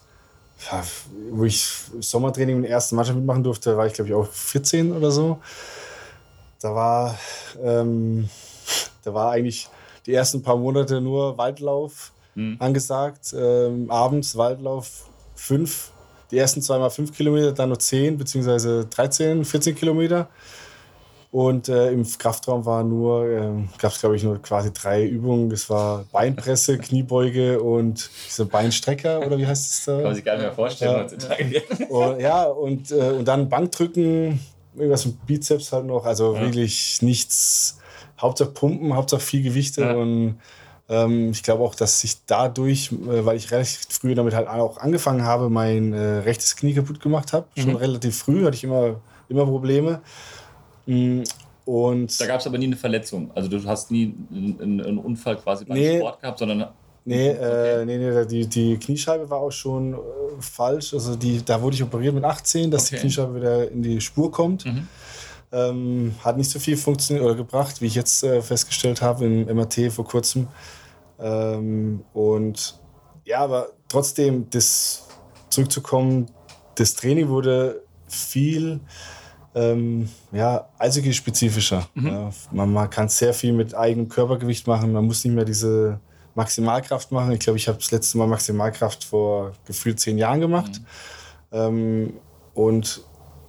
[1.31, 1.69] wo ich
[2.01, 5.41] Sommertraining in der ersten Mannschaft mitmachen durfte, war ich glaube ich auch 14 oder so.
[6.65, 7.19] Da war,
[7.63, 8.31] ähm,
[9.05, 9.69] da war eigentlich
[10.07, 12.57] die ersten paar Monate nur Waldlauf mhm.
[12.59, 13.35] angesagt.
[13.39, 15.91] Ähm, abends Waldlauf fünf,
[16.31, 20.29] die ersten zweimal fünf Kilometer, dann nur zehn, beziehungsweise 13, 14 Kilometer.
[21.31, 25.51] Und äh, im Kraftraum war nur, äh, gab es glaube ich nur quasi drei Übungen.
[25.51, 29.97] Es war Beinpresse, Kniebeuge und dieser Beinstrecker oder wie heißt es da?
[29.97, 31.03] Kann man sich gar nicht mehr vorstellen ja.
[31.03, 31.63] heutzutage.
[31.91, 34.41] Und, ja, und, äh, und dann Bankdrücken,
[34.77, 36.05] irgendwas mit Bizeps halt noch.
[36.05, 36.41] Also ja.
[36.41, 37.79] wirklich nichts.
[38.21, 39.83] Hauptsache Pumpen, Hauptsache viel Gewichte.
[39.83, 39.95] Ja.
[39.95, 40.39] Und
[40.89, 44.79] ähm, ich glaube auch, dass sich dadurch, äh, weil ich relativ früh damit halt auch
[44.79, 47.47] angefangen habe, mein äh, rechtes Knie kaputt gemacht habe.
[47.57, 47.61] Mhm.
[47.61, 50.01] Schon relativ früh hatte ich immer, immer Probleme.
[50.87, 51.23] Mm,
[51.65, 53.31] und da gab es aber nie eine Verletzung.
[53.35, 56.69] Also du hast nie einen, einen Unfall quasi beim nee, Sport gehabt, sondern
[57.05, 57.83] Nee, äh, okay.
[57.83, 59.97] äh, nee, nee die, die Kniescheibe war auch schon äh,
[60.41, 60.95] falsch.
[60.95, 62.97] Also die, da wurde ich operiert mit 18, dass okay.
[62.97, 64.65] die Kniescheibe wieder in die Spur kommt.
[64.65, 64.89] Mhm.
[65.53, 69.45] Ähm, hat nicht so viel funktioniert oder gebracht, wie ich jetzt äh, festgestellt habe im
[69.55, 70.49] MRT vor kurzem.
[71.21, 72.81] Ähm, und
[73.25, 75.07] ja, aber trotzdem, das
[75.51, 76.27] zurückzukommen,
[76.75, 78.81] das Training wurde viel
[79.55, 81.87] ähm, ja, Eishockey-spezifischer.
[81.95, 82.07] Mhm.
[82.07, 84.93] Ja, man, man kann sehr viel mit eigenem Körpergewicht machen.
[84.93, 86.01] Man muss nicht mehr diese
[86.35, 87.33] Maximalkraft machen.
[87.33, 90.81] Ich glaube, ich habe das letzte Mal Maximalkraft vor gefühlt zehn Jahren gemacht.
[91.51, 91.59] Mhm.
[91.59, 92.13] Ähm,
[92.55, 93.03] und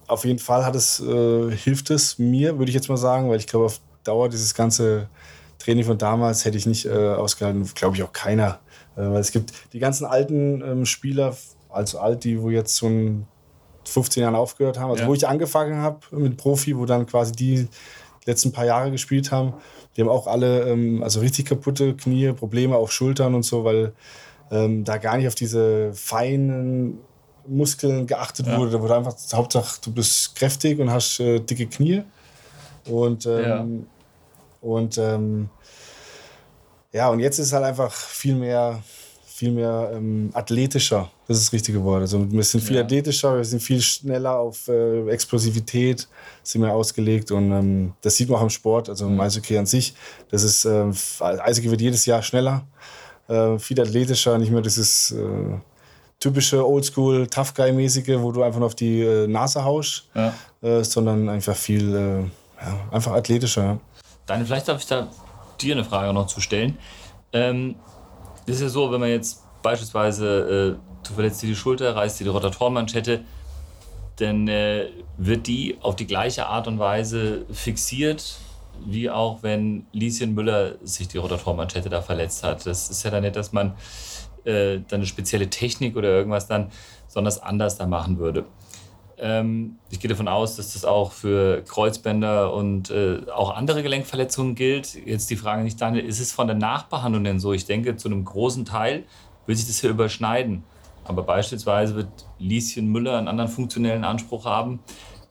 [0.08, 3.40] auf jeden Fall hat es, äh, hilft es mir, würde ich jetzt mal sagen, weil
[3.40, 5.10] ich glaube, auf Dauer dieses ganze
[5.58, 8.60] Training von damals hätte ich nicht äh, ausgehalten, glaube ich auch keiner.
[8.96, 11.36] Äh, weil es gibt die ganzen alten ähm, Spieler,
[11.70, 13.26] also alt, die wo jetzt schon
[13.86, 14.92] 15 Jahren aufgehört haben.
[14.92, 15.10] Also ja.
[15.10, 17.68] wo ich angefangen habe mit Profi, wo dann quasi die
[18.26, 19.54] letzten paar Jahre gespielt haben,
[19.96, 23.94] die haben auch alle ähm, also richtig kaputte Knie, Probleme auf Schultern und so, weil
[24.52, 27.00] ähm, da gar nicht auf diese feinen
[27.48, 28.58] Muskeln geachtet ja.
[28.58, 28.72] wurde.
[28.72, 32.04] Da wurde einfach Hauptsache, du bist kräftig und hast äh, dicke Knie.
[32.88, 33.66] Und, ähm, ja.
[34.62, 35.50] und ähm,
[36.92, 38.82] ja, und jetzt ist es halt einfach viel mehr,
[39.26, 41.10] viel mehr ähm, athletischer.
[41.28, 42.02] Das ist das richtige Wort.
[42.02, 42.84] Also wir sind viel ja.
[42.84, 46.08] athletischer, wir sind viel schneller auf äh, Explosivität
[46.44, 49.66] sind wir ausgelegt und ähm, das sieht man auch im Sport, also im Eishockey an
[49.66, 49.96] sich.
[50.30, 50.86] Das ist, äh,
[51.20, 52.64] Eishockey wird jedes Jahr schneller,
[53.28, 55.58] äh, viel athletischer, nicht mehr dieses äh,
[56.20, 60.34] typische Oldschool Tough Guy mäßige, wo du einfach nur auf die äh, Nase haust, ja.
[60.62, 62.20] Äh, sondern einfach viel, äh,
[62.64, 63.80] ja, einfach athletischer.
[64.28, 65.08] Dann vielleicht darf ich da
[65.60, 66.78] dir eine Frage noch zu stellen.
[67.34, 67.76] Ähm,
[68.46, 72.30] ist ja so, wenn man jetzt beispielsweise, du verletzt dir die Schulter, reißt dir die
[72.30, 73.22] Rotatorenmanschette,
[74.18, 74.88] dann äh,
[75.18, 78.38] wird die auf die gleiche Art und Weise fixiert,
[78.86, 82.66] wie auch wenn Lieschen Müller sich die Rotatorenmanschette da verletzt hat.
[82.66, 83.74] Das ist ja dann nicht, dass man
[84.46, 86.72] äh, dann eine spezielle Technik oder irgendwas dann
[87.08, 88.46] besonders anders da machen würde.
[89.18, 94.56] Ähm, ich gehe davon aus, dass das auch für Kreuzbänder und äh, auch andere Gelenkverletzungen
[94.56, 94.96] gilt.
[95.06, 97.54] Jetzt die Frage nicht, Daniel, ist es von der Nachbehandlung denn so?
[97.54, 99.04] Ich denke, zu einem großen Teil
[99.46, 100.64] wird sich das hier überschneiden.
[101.06, 102.08] Aber beispielsweise wird
[102.40, 104.80] Lieschen Müller einen anderen funktionellen Anspruch haben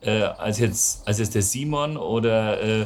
[0.01, 2.85] äh, als, jetzt, als jetzt der Simon oder äh,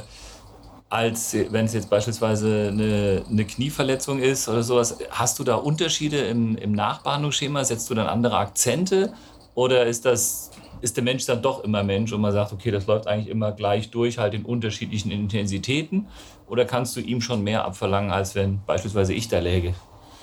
[0.89, 4.97] als wenn es jetzt beispielsweise eine, eine, Knieverletzung ist oder sowas.
[5.11, 7.63] Hast du da Unterschiede im, im Nachbehandlungsschema?
[7.63, 9.13] Setzt du dann andere Akzente?
[9.53, 12.87] Oder ist das ist der Mensch dann doch immer Mensch und man sagt, okay, das
[12.87, 16.07] läuft eigentlich immer gleich durch, halt in unterschiedlichen Intensitäten?
[16.47, 19.73] Oder kannst du ihm schon mehr abverlangen, als wenn beispielsweise ich da läge?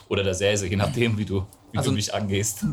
[0.08, 1.44] Oder da säße, je nachdem, wie du
[1.76, 2.64] wie also, du mich angehst.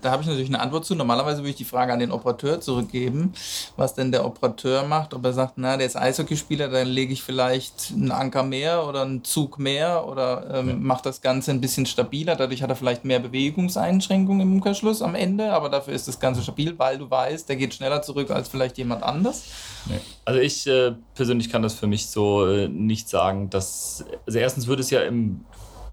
[0.00, 0.94] Da habe ich natürlich eine Antwort zu.
[0.94, 3.32] Normalerweise würde ich die Frage an den Operateur zurückgeben,
[3.76, 5.12] was denn der Operateur macht.
[5.12, 9.02] Ob er sagt, na, der ist Eishockeyspieler, dann lege ich vielleicht einen Anker mehr oder
[9.02, 10.74] einen Zug mehr oder ähm, ja.
[10.76, 12.36] macht das Ganze ein bisschen stabiler.
[12.36, 16.42] Dadurch hat er vielleicht mehr Bewegungseinschränkungen im Umkehrschluss am Ende, aber dafür ist das Ganze
[16.42, 19.42] stabil, weil du weißt, der geht schneller zurück als vielleicht jemand anders.
[19.86, 19.98] Nee.
[20.24, 24.66] Also ich äh, persönlich kann das für mich so äh, nicht sagen, dass also erstens
[24.66, 25.44] würde es ja im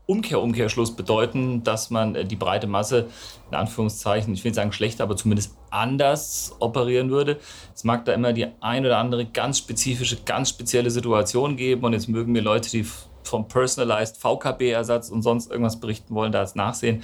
[0.05, 3.07] Umkehr, Umkehrschluss bedeuten, dass man äh, die breite Masse,
[3.49, 7.39] in Anführungszeichen, ich will nicht sagen schlecht, aber zumindest anders operieren würde.
[7.73, 11.93] Es mag da immer die ein oder andere ganz spezifische, ganz spezielle Situation geben und
[11.93, 12.85] jetzt mögen mir Leute, die
[13.23, 17.03] vom Personalized VKB-Ersatz und sonst irgendwas berichten wollen, da jetzt nachsehen.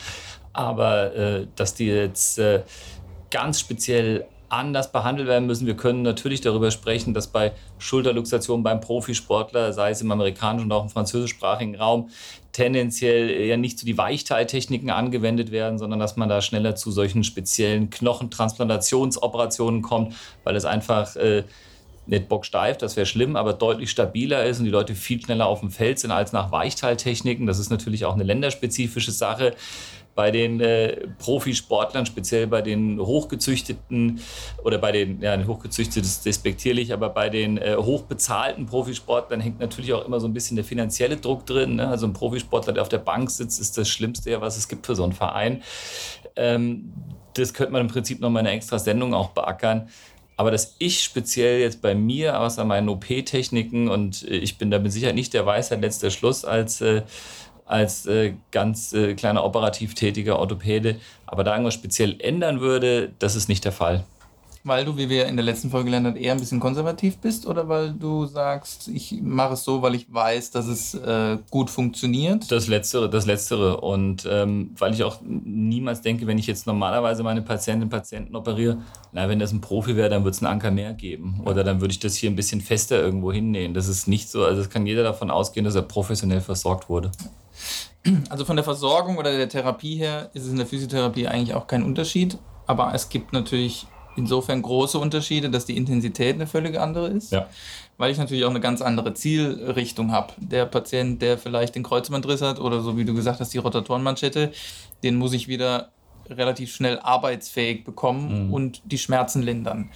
[0.52, 2.64] Aber äh, dass die jetzt äh,
[3.30, 5.68] ganz speziell anders behandelt werden müssen.
[5.68, 10.78] Wir können natürlich darüber sprechen, dass bei Schulterluxation beim Profisportler, sei es im amerikanischen oder
[10.78, 12.10] auch im französischsprachigen Raum,
[12.54, 17.24] tendenziell ja nicht so die Weichteiltechniken angewendet werden, sondern dass man da schneller zu solchen
[17.24, 21.44] speziellen Knochentransplantationsoperationen kommt, weil es einfach äh,
[22.08, 25.60] nicht bocksteif, das wäre schlimm, aber deutlich stabiler ist und die Leute viel schneller auf
[25.60, 27.46] dem Feld sind als nach Weichteiltechniken.
[27.46, 29.54] Das ist natürlich auch eine länderspezifische Sache
[30.18, 34.20] bei den äh, Profisportlern, speziell bei den hochgezüchteten
[34.64, 39.94] oder bei den, ja, hochgezüchtet ist despektierlich, aber bei den äh, hochbezahlten Profisportlern hängt natürlich
[39.94, 41.76] auch immer so ein bisschen der finanzielle Druck drin.
[41.76, 41.88] Ne?
[41.88, 44.96] Also ein Profisportler, der auf der Bank sitzt, ist das Schlimmste, was es gibt für
[44.96, 45.62] so einen Verein.
[46.36, 46.92] Ähm,
[47.36, 49.88] das könnte man im Prinzip noch mal eine extra Sendung auch beackern.
[50.36, 54.92] Aber dass ich speziell jetzt bei mir, außer meinen OP-Techniken, und ich bin da mit
[54.92, 57.04] Sicherheit nicht der Weisheit letzter Schluss als äh,
[57.68, 60.98] als äh, ganz äh, kleiner operativ tätiger Orthopäde.
[61.26, 64.06] Aber da irgendwas speziell ändern würde, das ist nicht der Fall.
[64.68, 67.48] Weil du, wie wir in der letzten Folge gelernt haben, eher ein bisschen konservativ bist
[67.48, 71.70] oder weil du sagst, ich mache es so, weil ich weiß, dass es äh, gut
[71.70, 72.52] funktioniert?
[72.52, 73.80] Das Letztere, das Letztere.
[73.80, 78.36] Und ähm, weil ich auch niemals denke, wenn ich jetzt normalerweise meine Patientinnen und Patienten
[78.36, 78.80] operiere,
[79.14, 81.42] na, wenn das ein Profi wäre, dann würde es einen Anker mehr geben.
[81.46, 83.74] Oder dann würde ich das hier ein bisschen fester irgendwo hinnähen.
[83.74, 87.12] Das ist nicht so, also es kann jeder davon ausgehen, dass er professionell versorgt wurde.
[88.30, 91.68] Also von der Versorgung oder der Therapie her ist es in der Physiotherapie eigentlich auch
[91.68, 92.38] kein Unterschied.
[92.66, 97.32] Aber es gibt natürlich insofern große Unterschiede, dass die Intensität eine völlig andere ist.
[97.32, 97.48] Ja.
[97.98, 100.34] Weil ich natürlich auch eine ganz andere Zielrichtung habe.
[100.38, 104.52] Der Patient, der vielleicht den Kreuzbandriss hat oder so wie du gesagt hast, die Rotatorenmanschette,
[105.04, 105.90] den muss ich wieder
[106.30, 108.54] relativ schnell arbeitsfähig bekommen mhm.
[108.54, 109.92] und die Schmerzen lindern.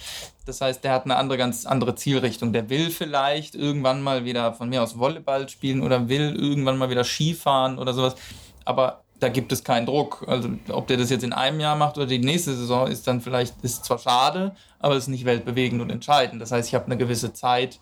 [0.45, 2.51] Das heißt, der hat eine andere, ganz andere Zielrichtung.
[2.53, 6.89] Der will vielleicht irgendwann mal wieder von mir aus Volleyball spielen oder will irgendwann mal
[6.89, 8.15] wieder Skifahren oder sowas.
[8.65, 10.25] Aber da gibt es keinen Druck.
[10.27, 13.21] Also ob der das jetzt in einem Jahr macht oder die nächste Saison, ist dann
[13.21, 16.41] vielleicht, ist zwar schade, aber es ist nicht weltbewegend und entscheidend.
[16.41, 17.79] Das heißt, ich habe eine gewisse Zeit,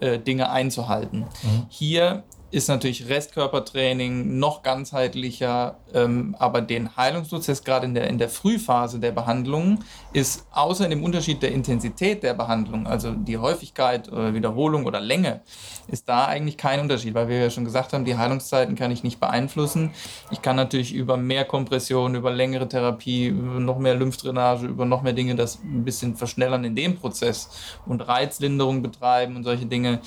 [0.00, 1.26] äh, Dinge einzuhalten.
[1.42, 1.66] Mhm.
[1.68, 2.22] Hier
[2.56, 8.98] ist natürlich Restkörpertraining noch ganzheitlicher, ähm, aber den Heilungsprozess gerade in der, in der Frühphase
[8.98, 9.80] der Behandlung
[10.14, 15.42] ist außer dem Unterschied der Intensität der Behandlung, also die Häufigkeit oder Wiederholung oder Länge,
[15.88, 19.04] ist da eigentlich kein Unterschied, weil wir ja schon gesagt haben, die Heilungszeiten kann ich
[19.04, 19.90] nicht beeinflussen.
[20.30, 25.02] Ich kann natürlich über mehr Kompression, über längere Therapie, über noch mehr Lymphdrainage, über noch
[25.02, 27.50] mehr Dinge das ein bisschen verschnellern in dem Prozess
[27.84, 30.00] und Reizlinderung betreiben und solche Dinge.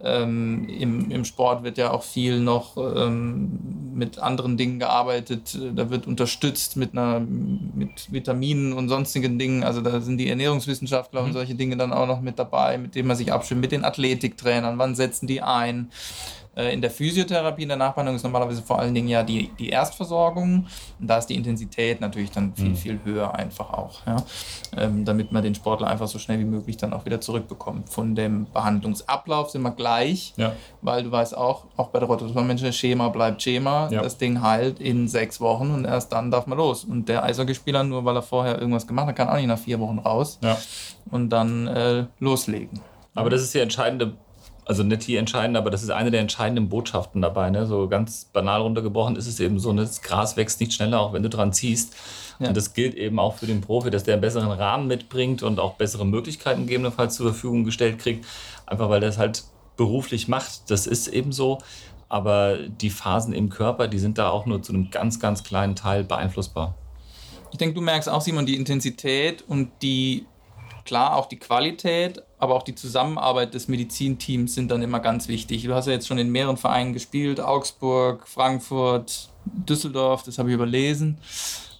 [0.00, 5.58] Ähm, im, Im Sport wird ja auch viel noch ähm, mit anderen Dingen gearbeitet.
[5.74, 9.64] Da wird unterstützt mit, einer, mit Vitaminen und sonstigen Dingen.
[9.64, 11.26] Also da sind die Ernährungswissenschaftler mhm.
[11.28, 13.84] und solche Dinge dann auch noch mit dabei, mit denen man sich abstimmt, mit den
[13.84, 14.78] Athletiktrainern.
[14.78, 15.90] Wann setzen die ein?
[16.56, 19.68] Äh, in der Physiotherapie, in der Nachbehandlung ist normalerweise vor allen Dingen ja die, die
[19.68, 20.66] Erstversorgung.
[20.98, 22.76] Und da ist die Intensität natürlich dann viel, mhm.
[22.76, 24.06] viel höher einfach auch.
[24.06, 24.16] Ja?
[24.76, 27.90] Ähm, damit man den Sportler einfach so schnell wie möglich dann auch wieder zurückbekommt.
[27.90, 30.52] Von dem Behandlungsablauf sind wir gleich, ja.
[30.80, 33.90] weil du weißt auch, auch bei der Rotation Schema bleibt Schema.
[33.90, 34.02] Ja.
[34.02, 36.84] Das Ding heilt in sechs Wochen und erst dann darf man los.
[36.84, 39.78] Und der Eishockeyspieler, nur weil er vorher irgendwas gemacht hat, kann auch nicht nach vier
[39.78, 40.38] Wochen raus
[41.10, 42.80] und dann äh, loslegen.
[43.14, 44.14] Aber das ist die entscheidende
[44.66, 47.50] also nicht die entscheidende, aber das ist eine der entscheidenden Botschaften dabei.
[47.50, 47.66] Ne?
[47.66, 49.82] So ganz banal runtergebrochen ist es eben so, ne?
[49.82, 51.94] das Gras wächst nicht schneller, auch wenn du dran ziehst.
[52.40, 52.48] Ja.
[52.48, 55.60] Und das gilt eben auch für den Profi, dass der einen besseren Rahmen mitbringt und
[55.60, 58.26] auch bessere Möglichkeiten gegebenenfalls zur Verfügung gestellt kriegt.
[58.66, 59.44] Einfach weil der es halt
[59.76, 60.68] beruflich macht.
[60.68, 61.58] Das ist eben so.
[62.08, 65.76] Aber die Phasen im Körper, die sind da auch nur zu einem ganz, ganz kleinen
[65.76, 66.74] Teil beeinflussbar.
[67.52, 70.26] Ich denke, du merkst auch, Simon, die Intensität und die
[70.84, 75.64] klar auch die Qualität, aber auch die Zusammenarbeit des Medizinteams sind dann immer ganz wichtig.
[75.64, 80.54] Du hast ja jetzt schon in mehreren Vereinen gespielt, Augsburg, Frankfurt, Düsseldorf, das habe ich
[80.54, 81.18] überlesen.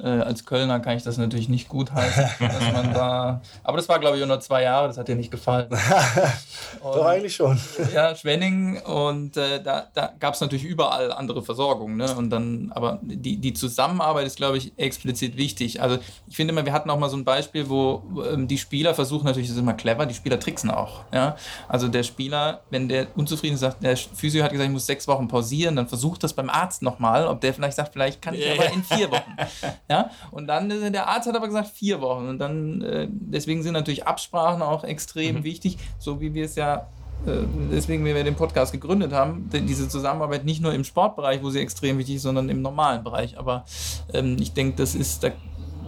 [0.00, 3.40] Äh, als Kölner kann ich das natürlich nicht gut heißen, dass man da.
[3.62, 5.68] Aber das war, glaube ich, nur zwei Jahre, das hat dir nicht gefallen.
[6.82, 7.59] Doch, eigentlich schon.
[7.94, 11.96] Ja, Schwenning und äh, da, da gab es natürlich überall andere Versorgung.
[11.96, 12.14] Ne?
[12.14, 15.80] Und dann, aber die, die Zusammenarbeit ist, glaube ich, explizit wichtig.
[15.80, 18.94] Also ich finde immer, wir hatten auch mal so ein Beispiel, wo ähm, die Spieler
[18.94, 21.04] versuchen natürlich, das ist immer clever, die Spieler tricksen auch.
[21.12, 21.37] Ja?
[21.68, 25.09] Also der Spieler, wenn der unzufrieden ist, sagt, der Physio hat gesagt, ich muss sechs
[25.09, 28.50] Wochen pausieren, dann versucht das beim Arzt nochmal, ob der vielleicht sagt, vielleicht kann ich
[28.50, 29.37] aber in vier Wochen.
[29.88, 30.11] Ja?
[30.31, 32.29] Und dann, äh, der Arzt hat aber gesagt, vier Wochen.
[32.29, 35.44] Und dann, äh, deswegen sind natürlich Absprachen auch extrem mhm.
[35.44, 36.88] wichtig, so wie wir es ja
[37.27, 41.61] äh, deswegen wir den Podcast gegründet haben, diese Zusammenarbeit nicht nur im Sportbereich, wo sie
[41.61, 43.38] extrem wichtig ist, sondern im normalen Bereich.
[43.38, 43.64] Aber
[44.12, 45.31] ähm, ich denke, das ist, da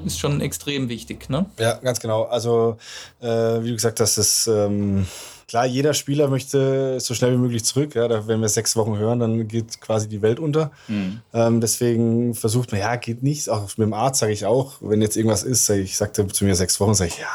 [0.05, 1.29] ist schon extrem wichtig.
[1.29, 1.47] Ne?
[1.59, 2.25] Ja, ganz genau.
[2.25, 2.79] Also,
[3.21, 5.07] äh, wie du gesagt hast, das ähm,
[5.49, 7.95] klar, jeder Spieler möchte so schnell wie möglich zurück.
[7.95, 10.71] Ja, da, wenn wir sechs Wochen hören, dann geht quasi die Welt unter.
[10.87, 11.23] Mhm.
[11.33, 13.49] Ähm, deswegen versucht man, ja, geht nichts.
[13.49, 16.45] Auch mit dem Arzt sage ich auch, wenn jetzt irgendwas ist, sag ich, sagte zu
[16.45, 17.27] mir sechs Wochen, sage ich, ja.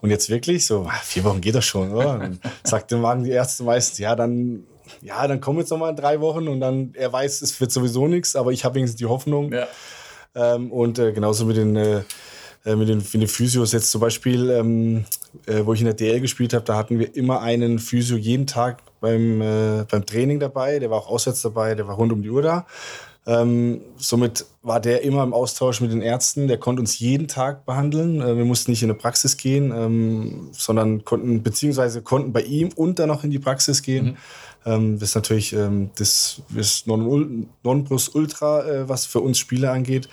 [0.00, 2.18] Und jetzt wirklich so, ah, vier Wochen geht das schon, oder?
[2.18, 4.64] Dann sagt der Magen die Ärzte meistens, ja, dann
[5.02, 8.06] ja, dann kommen jetzt noch mal drei Wochen und dann, er weiß, es wird sowieso
[8.06, 9.52] nichts, aber ich habe wenigstens die Hoffnung.
[9.52, 9.66] Ja.
[10.34, 12.02] Ähm, und äh, genauso mit den, äh,
[12.66, 15.04] äh mit, den, mit den Physios jetzt zum Beispiel, ähm,
[15.46, 18.46] äh, wo ich in der DL gespielt habe, da hatten wir immer einen Physio jeden
[18.46, 20.78] Tag beim, äh, beim Training dabei.
[20.78, 22.66] Der war auch auswärts dabei, der war rund um die Uhr da.
[23.28, 26.46] Ähm, somit war der immer im Austausch mit den Ärzten.
[26.46, 28.20] Der konnte uns jeden Tag behandeln.
[28.20, 32.70] Äh, wir mussten nicht in eine Praxis gehen, ähm, sondern konnten, beziehungsweise konnten bei ihm
[32.76, 34.04] und dann noch in die Praxis gehen.
[34.04, 34.16] Mhm.
[34.64, 40.08] Ähm, das ist natürlich ähm, das, das Nonplusultra, äh, was für uns Spieler angeht.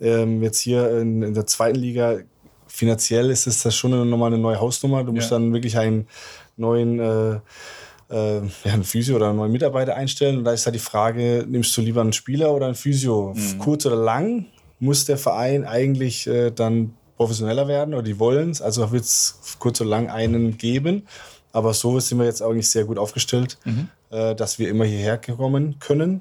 [0.00, 2.18] Ähm, jetzt hier in, in der zweiten Liga
[2.66, 5.02] finanziell ist es das schon nochmal eine neue Hausnummer.
[5.04, 5.38] Du musst ja.
[5.38, 6.06] dann wirklich einen
[6.56, 7.40] neuen äh,
[8.10, 10.38] äh, ja, einen Physio oder einen neuen Mitarbeiter einstellen.
[10.38, 13.34] Und da ist halt die Frage, nimmst du lieber einen Spieler oder einen Physio?
[13.34, 13.58] Mhm.
[13.58, 14.46] Kurz oder lang
[14.80, 18.62] muss der Verein eigentlich äh, dann professioneller werden oder die wollen es.
[18.62, 21.06] Also wird es kurz oder lang einen geben.
[21.52, 23.88] Aber so sind wir jetzt eigentlich sehr gut aufgestellt, mhm.
[24.10, 26.20] äh, dass wir immer hierher kommen können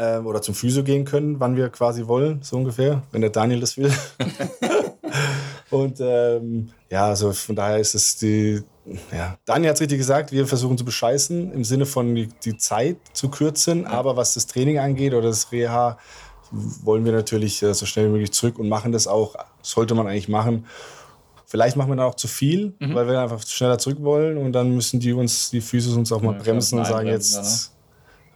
[0.00, 3.60] äh, oder zum Physio gehen können, wann wir quasi wollen, so ungefähr, wenn der Daniel
[3.60, 3.92] das will.
[5.70, 8.62] Und ähm, ja, also von daher ist es die.
[9.12, 12.56] Ja, Daniel hat es richtig gesagt, wir versuchen zu bescheißen, im Sinne von die, die
[12.56, 13.86] Zeit zu kürzen.
[13.86, 15.96] Aber was das Training angeht oder das Reha,
[16.50, 19.36] wollen wir natürlich äh, so schnell wie möglich zurück und machen das auch.
[19.62, 20.66] Sollte man eigentlich machen.
[21.46, 22.94] Vielleicht machen wir dann auch zu viel, mhm.
[22.94, 26.22] weil wir einfach schneller zurück wollen und dann müssen die uns, die Physis uns auch
[26.22, 27.72] mal ja, bremsen und sagen jetzt,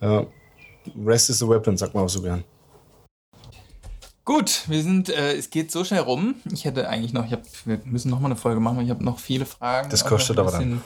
[0.00, 0.26] ja,
[1.04, 2.44] Rest is a weapon, sagt man auch so gern.
[4.24, 6.36] Gut, wir sind, äh, es geht so schnell rum.
[6.50, 8.90] Ich hätte eigentlich noch, ich hab, wir müssen noch mal eine Folge machen, weil ich
[8.90, 9.90] habe noch viele Fragen.
[9.90, 10.80] Das kostet aber dann.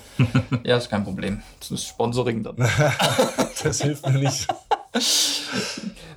[0.65, 1.41] ja, ist kein Problem.
[1.61, 2.57] Das ist Sponsoring dann.
[3.63, 4.49] das hilft mir nicht.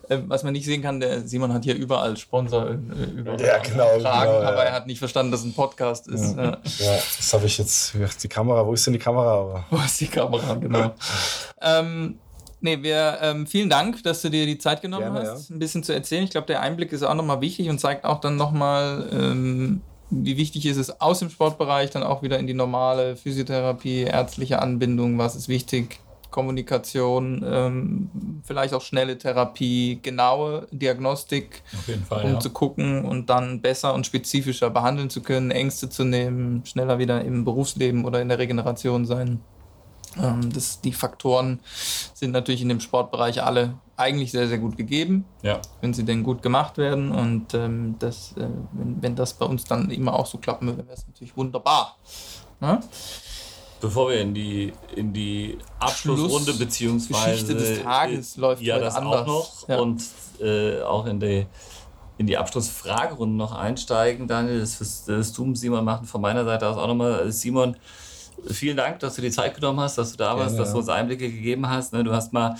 [0.09, 2.73] Äh, was man nicht sehen kann, der Simon hat hier überall Sponsor äh,
[3.15, 4.63] überall ja, genau, Fragen, genau, aber ja.
[4.63, 6.35] er hat nicht verstanden, dass es ein Podcast ist.
[6.35, 7.93] Ja, ja das habe ich jetzt.
[8.23, 9.63] Die Kamera, wo ist denn die Kamera?
[9.69, 10.95] Wo ist die Kamera, genau.
[11.61, 12.17] ähm,
[12.61, 15.83] Nee, wir, ähm, vielen Dank, dass du dir die Zeit genommen Gerne, hast, ein bisschen
[15.83, 16.23] zu erzählen.
[16.23, 19.81] Ich glaube, der Einblick ist auch nochmal wichtig und zeigt auch dann nochmal, ähm,
[20.11, 24.61] wie wichtig ist es aus dem Sportbereich dann auch wieder in die normale Physiotherapie, ärztliche
[24.61, 25.99] Anbindung, was ist wichtig,
[26.29, 28.09] Kommunikation, ähm,
[28.43, 31.63] vielleicht auch schnelle Therapie, genaue Diagnostik,
[32.07, 32.25] Fall.
[32.25, 32.39] um ja.
[32.39, 37.23] zu gucken und dann besser und spezifischer behandeln zu können, Ängste zu nehmen, schneller wieder
[37.23, 39.41] im Berufsleben oder in der Regeneration sein.
[40.19, 41.59] Ähm, das, die Faktoren
[42.13, 45.61] sind natürlich in dem Sportbereich alle eigentlich sehr, sehr gut gegeben, ja.
[45.79, 47.11] wenn sie denn gut gemacht werden.
[47.11, 50.85] Und ähm, das, äh, wenn, wenn das bei uns dann immer auch so klappen würde,
[50.85, 51.97] wäre es natürlich wunderbar.
[52.59, 52.79] Ne?
[53.79, 58.95] Bevor wir in die, in die Abschlussrunde Schluss- beziehungsweise Geschichte des Tages läuft ja das
[58.95, 59.21] anders.
[59.21, 59.79] auch noch Ja.
[59.79, 60.03] und
[60.39, 61.47] äh, auch in die
[62.17, 64.59] in die Abschlussfragerunde noch einsteigen, Daniel.
[64.59, 67.31] Das das du, Simon, machen von meiner Seite aus auch nochmal.
[67.31, 67.75] Simon,
[68.49, 70.79] vielen Dank, dass du die Zeit genommen hast, dass du da warst, Gerne, dass du
[70.79, 71.93] uns Einblicke gegeben hast.
[71.93, 72.03] Ne?
[72.03, 72.55] Du hast mal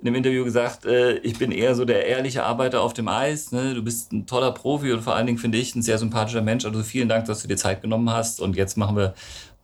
[0.00, 3.52] in einem Interview gesagt, äh, ich bin eher so der ehrliche Arbeiter auf dem Eis.
[3.52, 3.74] Ne?
[3.74, 6.64] Du bist ein toller Profi und vor allen Dingen finde ich ein sehr sympathischer Mensch.
[6.64, 8.40] Also vielen Dank, dass du dir Zeit genommen hast.
[8.40, 9.14] Und jetzt machen wir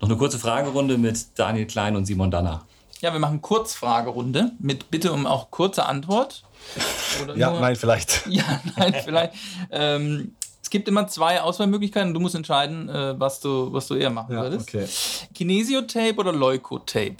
[0.00, 2.64] noch eine kurze Fragerunde mit Daniel Klein und Simon Danner.
[3.00, 6.42] Ja, wir machen Kurzfragerunde mit Bitte um auch kurze Antwort.
[7.22, 8.26] Oder Ja, nur- nein, vielleicht.
[8.28, 9.34] Ja, nein, vielleicht.
[9.70, 10.34] ähm,
[10.69, 12.12] es gibt immer zwei Auswahlmöglichkeiten.
[12.12, 14.69] Du musst entscheiden, äh, was, du, was du eher machen Ja, würdest.
[14.69, 14.87] okay.
[15.35, 17.16] Kinesiotape oder Leukotape?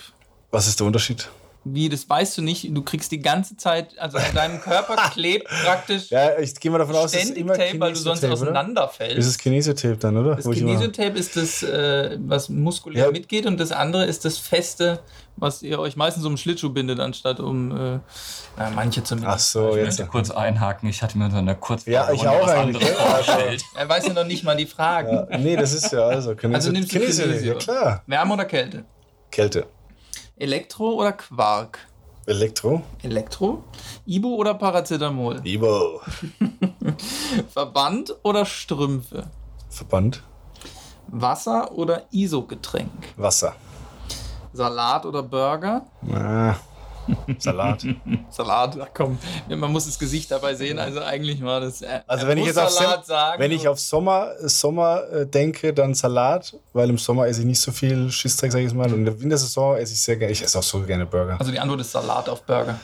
[0.51, 1.31] Was ist der Unterschied?
[1.75, 2.69] Wie, das weißt du nicht.
[2.77, 6.79] Du kriegst die ganze Zeit, also an deinem Körper klebt praktisch Ja, ich gehe mal
[6.79, 8.33] davon aus, es ständig immer Tape, weil du sonst oder?
[8.33, 9.16] auseinanderfällst.
[9.19, 10.37] Ist es Kinesiotape dann, oder?
[10.37, 13.11] Das Kinesiotape ist das, äh, was muskulär Ja.
[13.12, 15.01] mitgeht und das andere ist das Feste,
[15.37, 17.99] was ihr euch meistens um Schlittschuh bindet, anstatt um, äh,
[18.57, 19.53] na, manche Ach zumindest.
[19.53, 19.87] so, Ich jetzt.
[19.99, 20.89] möchte kurz einhaken.
[20.89, 23.62] Ich hatte mir so eine Kurzfrage Ja, ich auch eigentlich, vorgestellt.
[23.77, 25.27] Er weiß ja noch nicht mal die Fragen.
[25.31, 26.33] Ja, nee, das ist ja also.
[26.33, 27.53] Kinesio- Also nimmst du Kinesio- Kinesio.
[27.53, 28.03] Ja, klar.
[28.07, 28.85] Wärme oder Kälte?
[29.31, 29.66] Kälte.
[30.41, 31.80] Elektro oder Quark?
[32.26, 32.82] Elektro.
[33.03, 33.64] Elektro?
[34.07, 35.41] Ibu oder Paracetamol?
[35.45, 36.01] Ibo.
[37.53, 39.24] Verband oder Strümpfe?
[39.68, 40.22] Verband.
[41.09, 43.14] Wasser oder ISO-Getränk?
[43.16, 43.57] Wasser.
[44.53, 45.86] Salat oder Burger?
[46.12, 46.55] Ah,
[47.39, 47.87] Salat.
[48.31, 51.83] Salat, ach komm, man muss das Gesicht dabei sehen, also eigentlich war das.
[51.83, 55.73] Äh, Also wenn ich jetzt auf, Salat sagen, wenn ich auf Sommer, Sommer äh, denke,
[55.73, 58.87] dann Salat, weil im Sommer esse ich nicht so viel Schissdreck, sag ich jetzt mal.
[58.93, 61.37] Und in der Wintersaison esse ich sehr gerne, ich esse auch so gerne Burger.
[61.39, 62.79] Also die Antwort ist Salat auf Burger.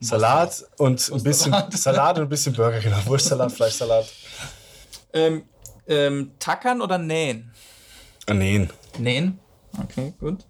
[0.00, 2.98] Salat und ein bisschen Salat und ein bisschen Burger, genau.
[3.06, 4.06] Wurstsalat, Fleischsalat.
[5.12, 5.44] Ähm,
[5.88, 7.52] ähm, tackern oder nähen?
[8.30, 8.70] Nähen.
[8.98, 9.40] Nähen.
[9.82, 10.44] Okay, gut.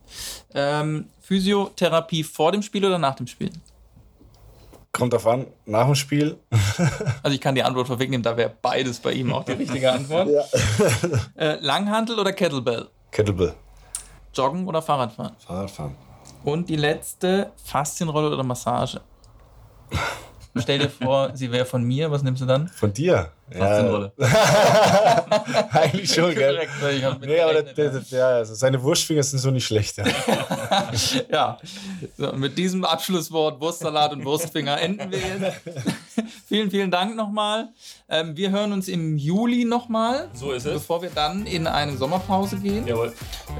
[0.55, 3.51] Ähm, Physiotherapie vor dem Spiel oder nach dem Spiel?
[4.93, 6.39] Kommt drauf an, nach dem Spiel.
[7.23, 10.29] Also ich kann die Antwort vorwegnehmen, da wäre beides bei ihm auch die richtige Antwort.
[10.29, 10.45] Ja.
[11.37, 12.89] Äh, Langhantel oder Kettlebell?
[13.11, 13.55] Kettlebell.
[14.33, 15.35] Joggen oder Fahrradfahren?
[15.39, 15.95] Fahrradfahren.
[16.45, 19.01] Und die letzte, Faszienrolle oder Massage?
[20.57, 22.69] Stell dir vor, sie wäre von mir, was nimmst du dann?
[22.69, 23.33] Von dir?
[23.51, 24.13] Faszienrolle.
[25.73, 26.59] Eigentlich schon, gell?
[26.97, 29.99] Ich hab Nee, aber der, der, ja, also seine Wurstfinger sind so nicht schlecht.
[29.99, 30.05] Ja.
[31.31, 31.59] Ja,
[32.17, 35.61] so, mit diesem Abschlusswort Wurstsalat und Wurstfinger enden wir jetzt.
[36.49, 37.69] vielen, vielen Dank nochmal.
[38.09, 40.29] Ähm, wir hören uns im Juli nochmal.
[40.35, 40.75] So ist es.
[40.75, 43.09] Bevor wir dann in eine Sommerpause gehen, Jawohl.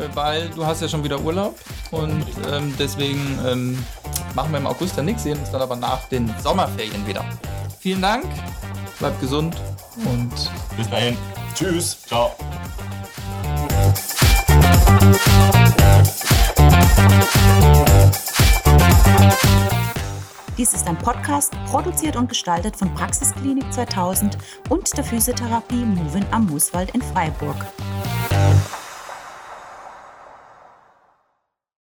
[0.01, 1.57] äh, weil du hast ja schon wieder Urlaub
[1.91, 3.85] und ähm, deswegen ähm,
[4.35, 7.25] machen wir im August dann nichts, sehen uns dann aber nach den Sommerferien wieder.
[7.89, 8.27] Vielen Dank,
[8.99, 9.57] bleibt gesund
[10.05, 10.31] und
[10.77, 11.17] Bis dahin.
[11.55, 12.03] Tschüss.
[12.03, 12.33] Ciao.
[20.59, 24.37] Dies ist ein Podcast, produziert und gestaltet von Praxisklinik 2000
[24.69, 27.57] und der Physiotherapie Movin am Mooswald in Freiburg.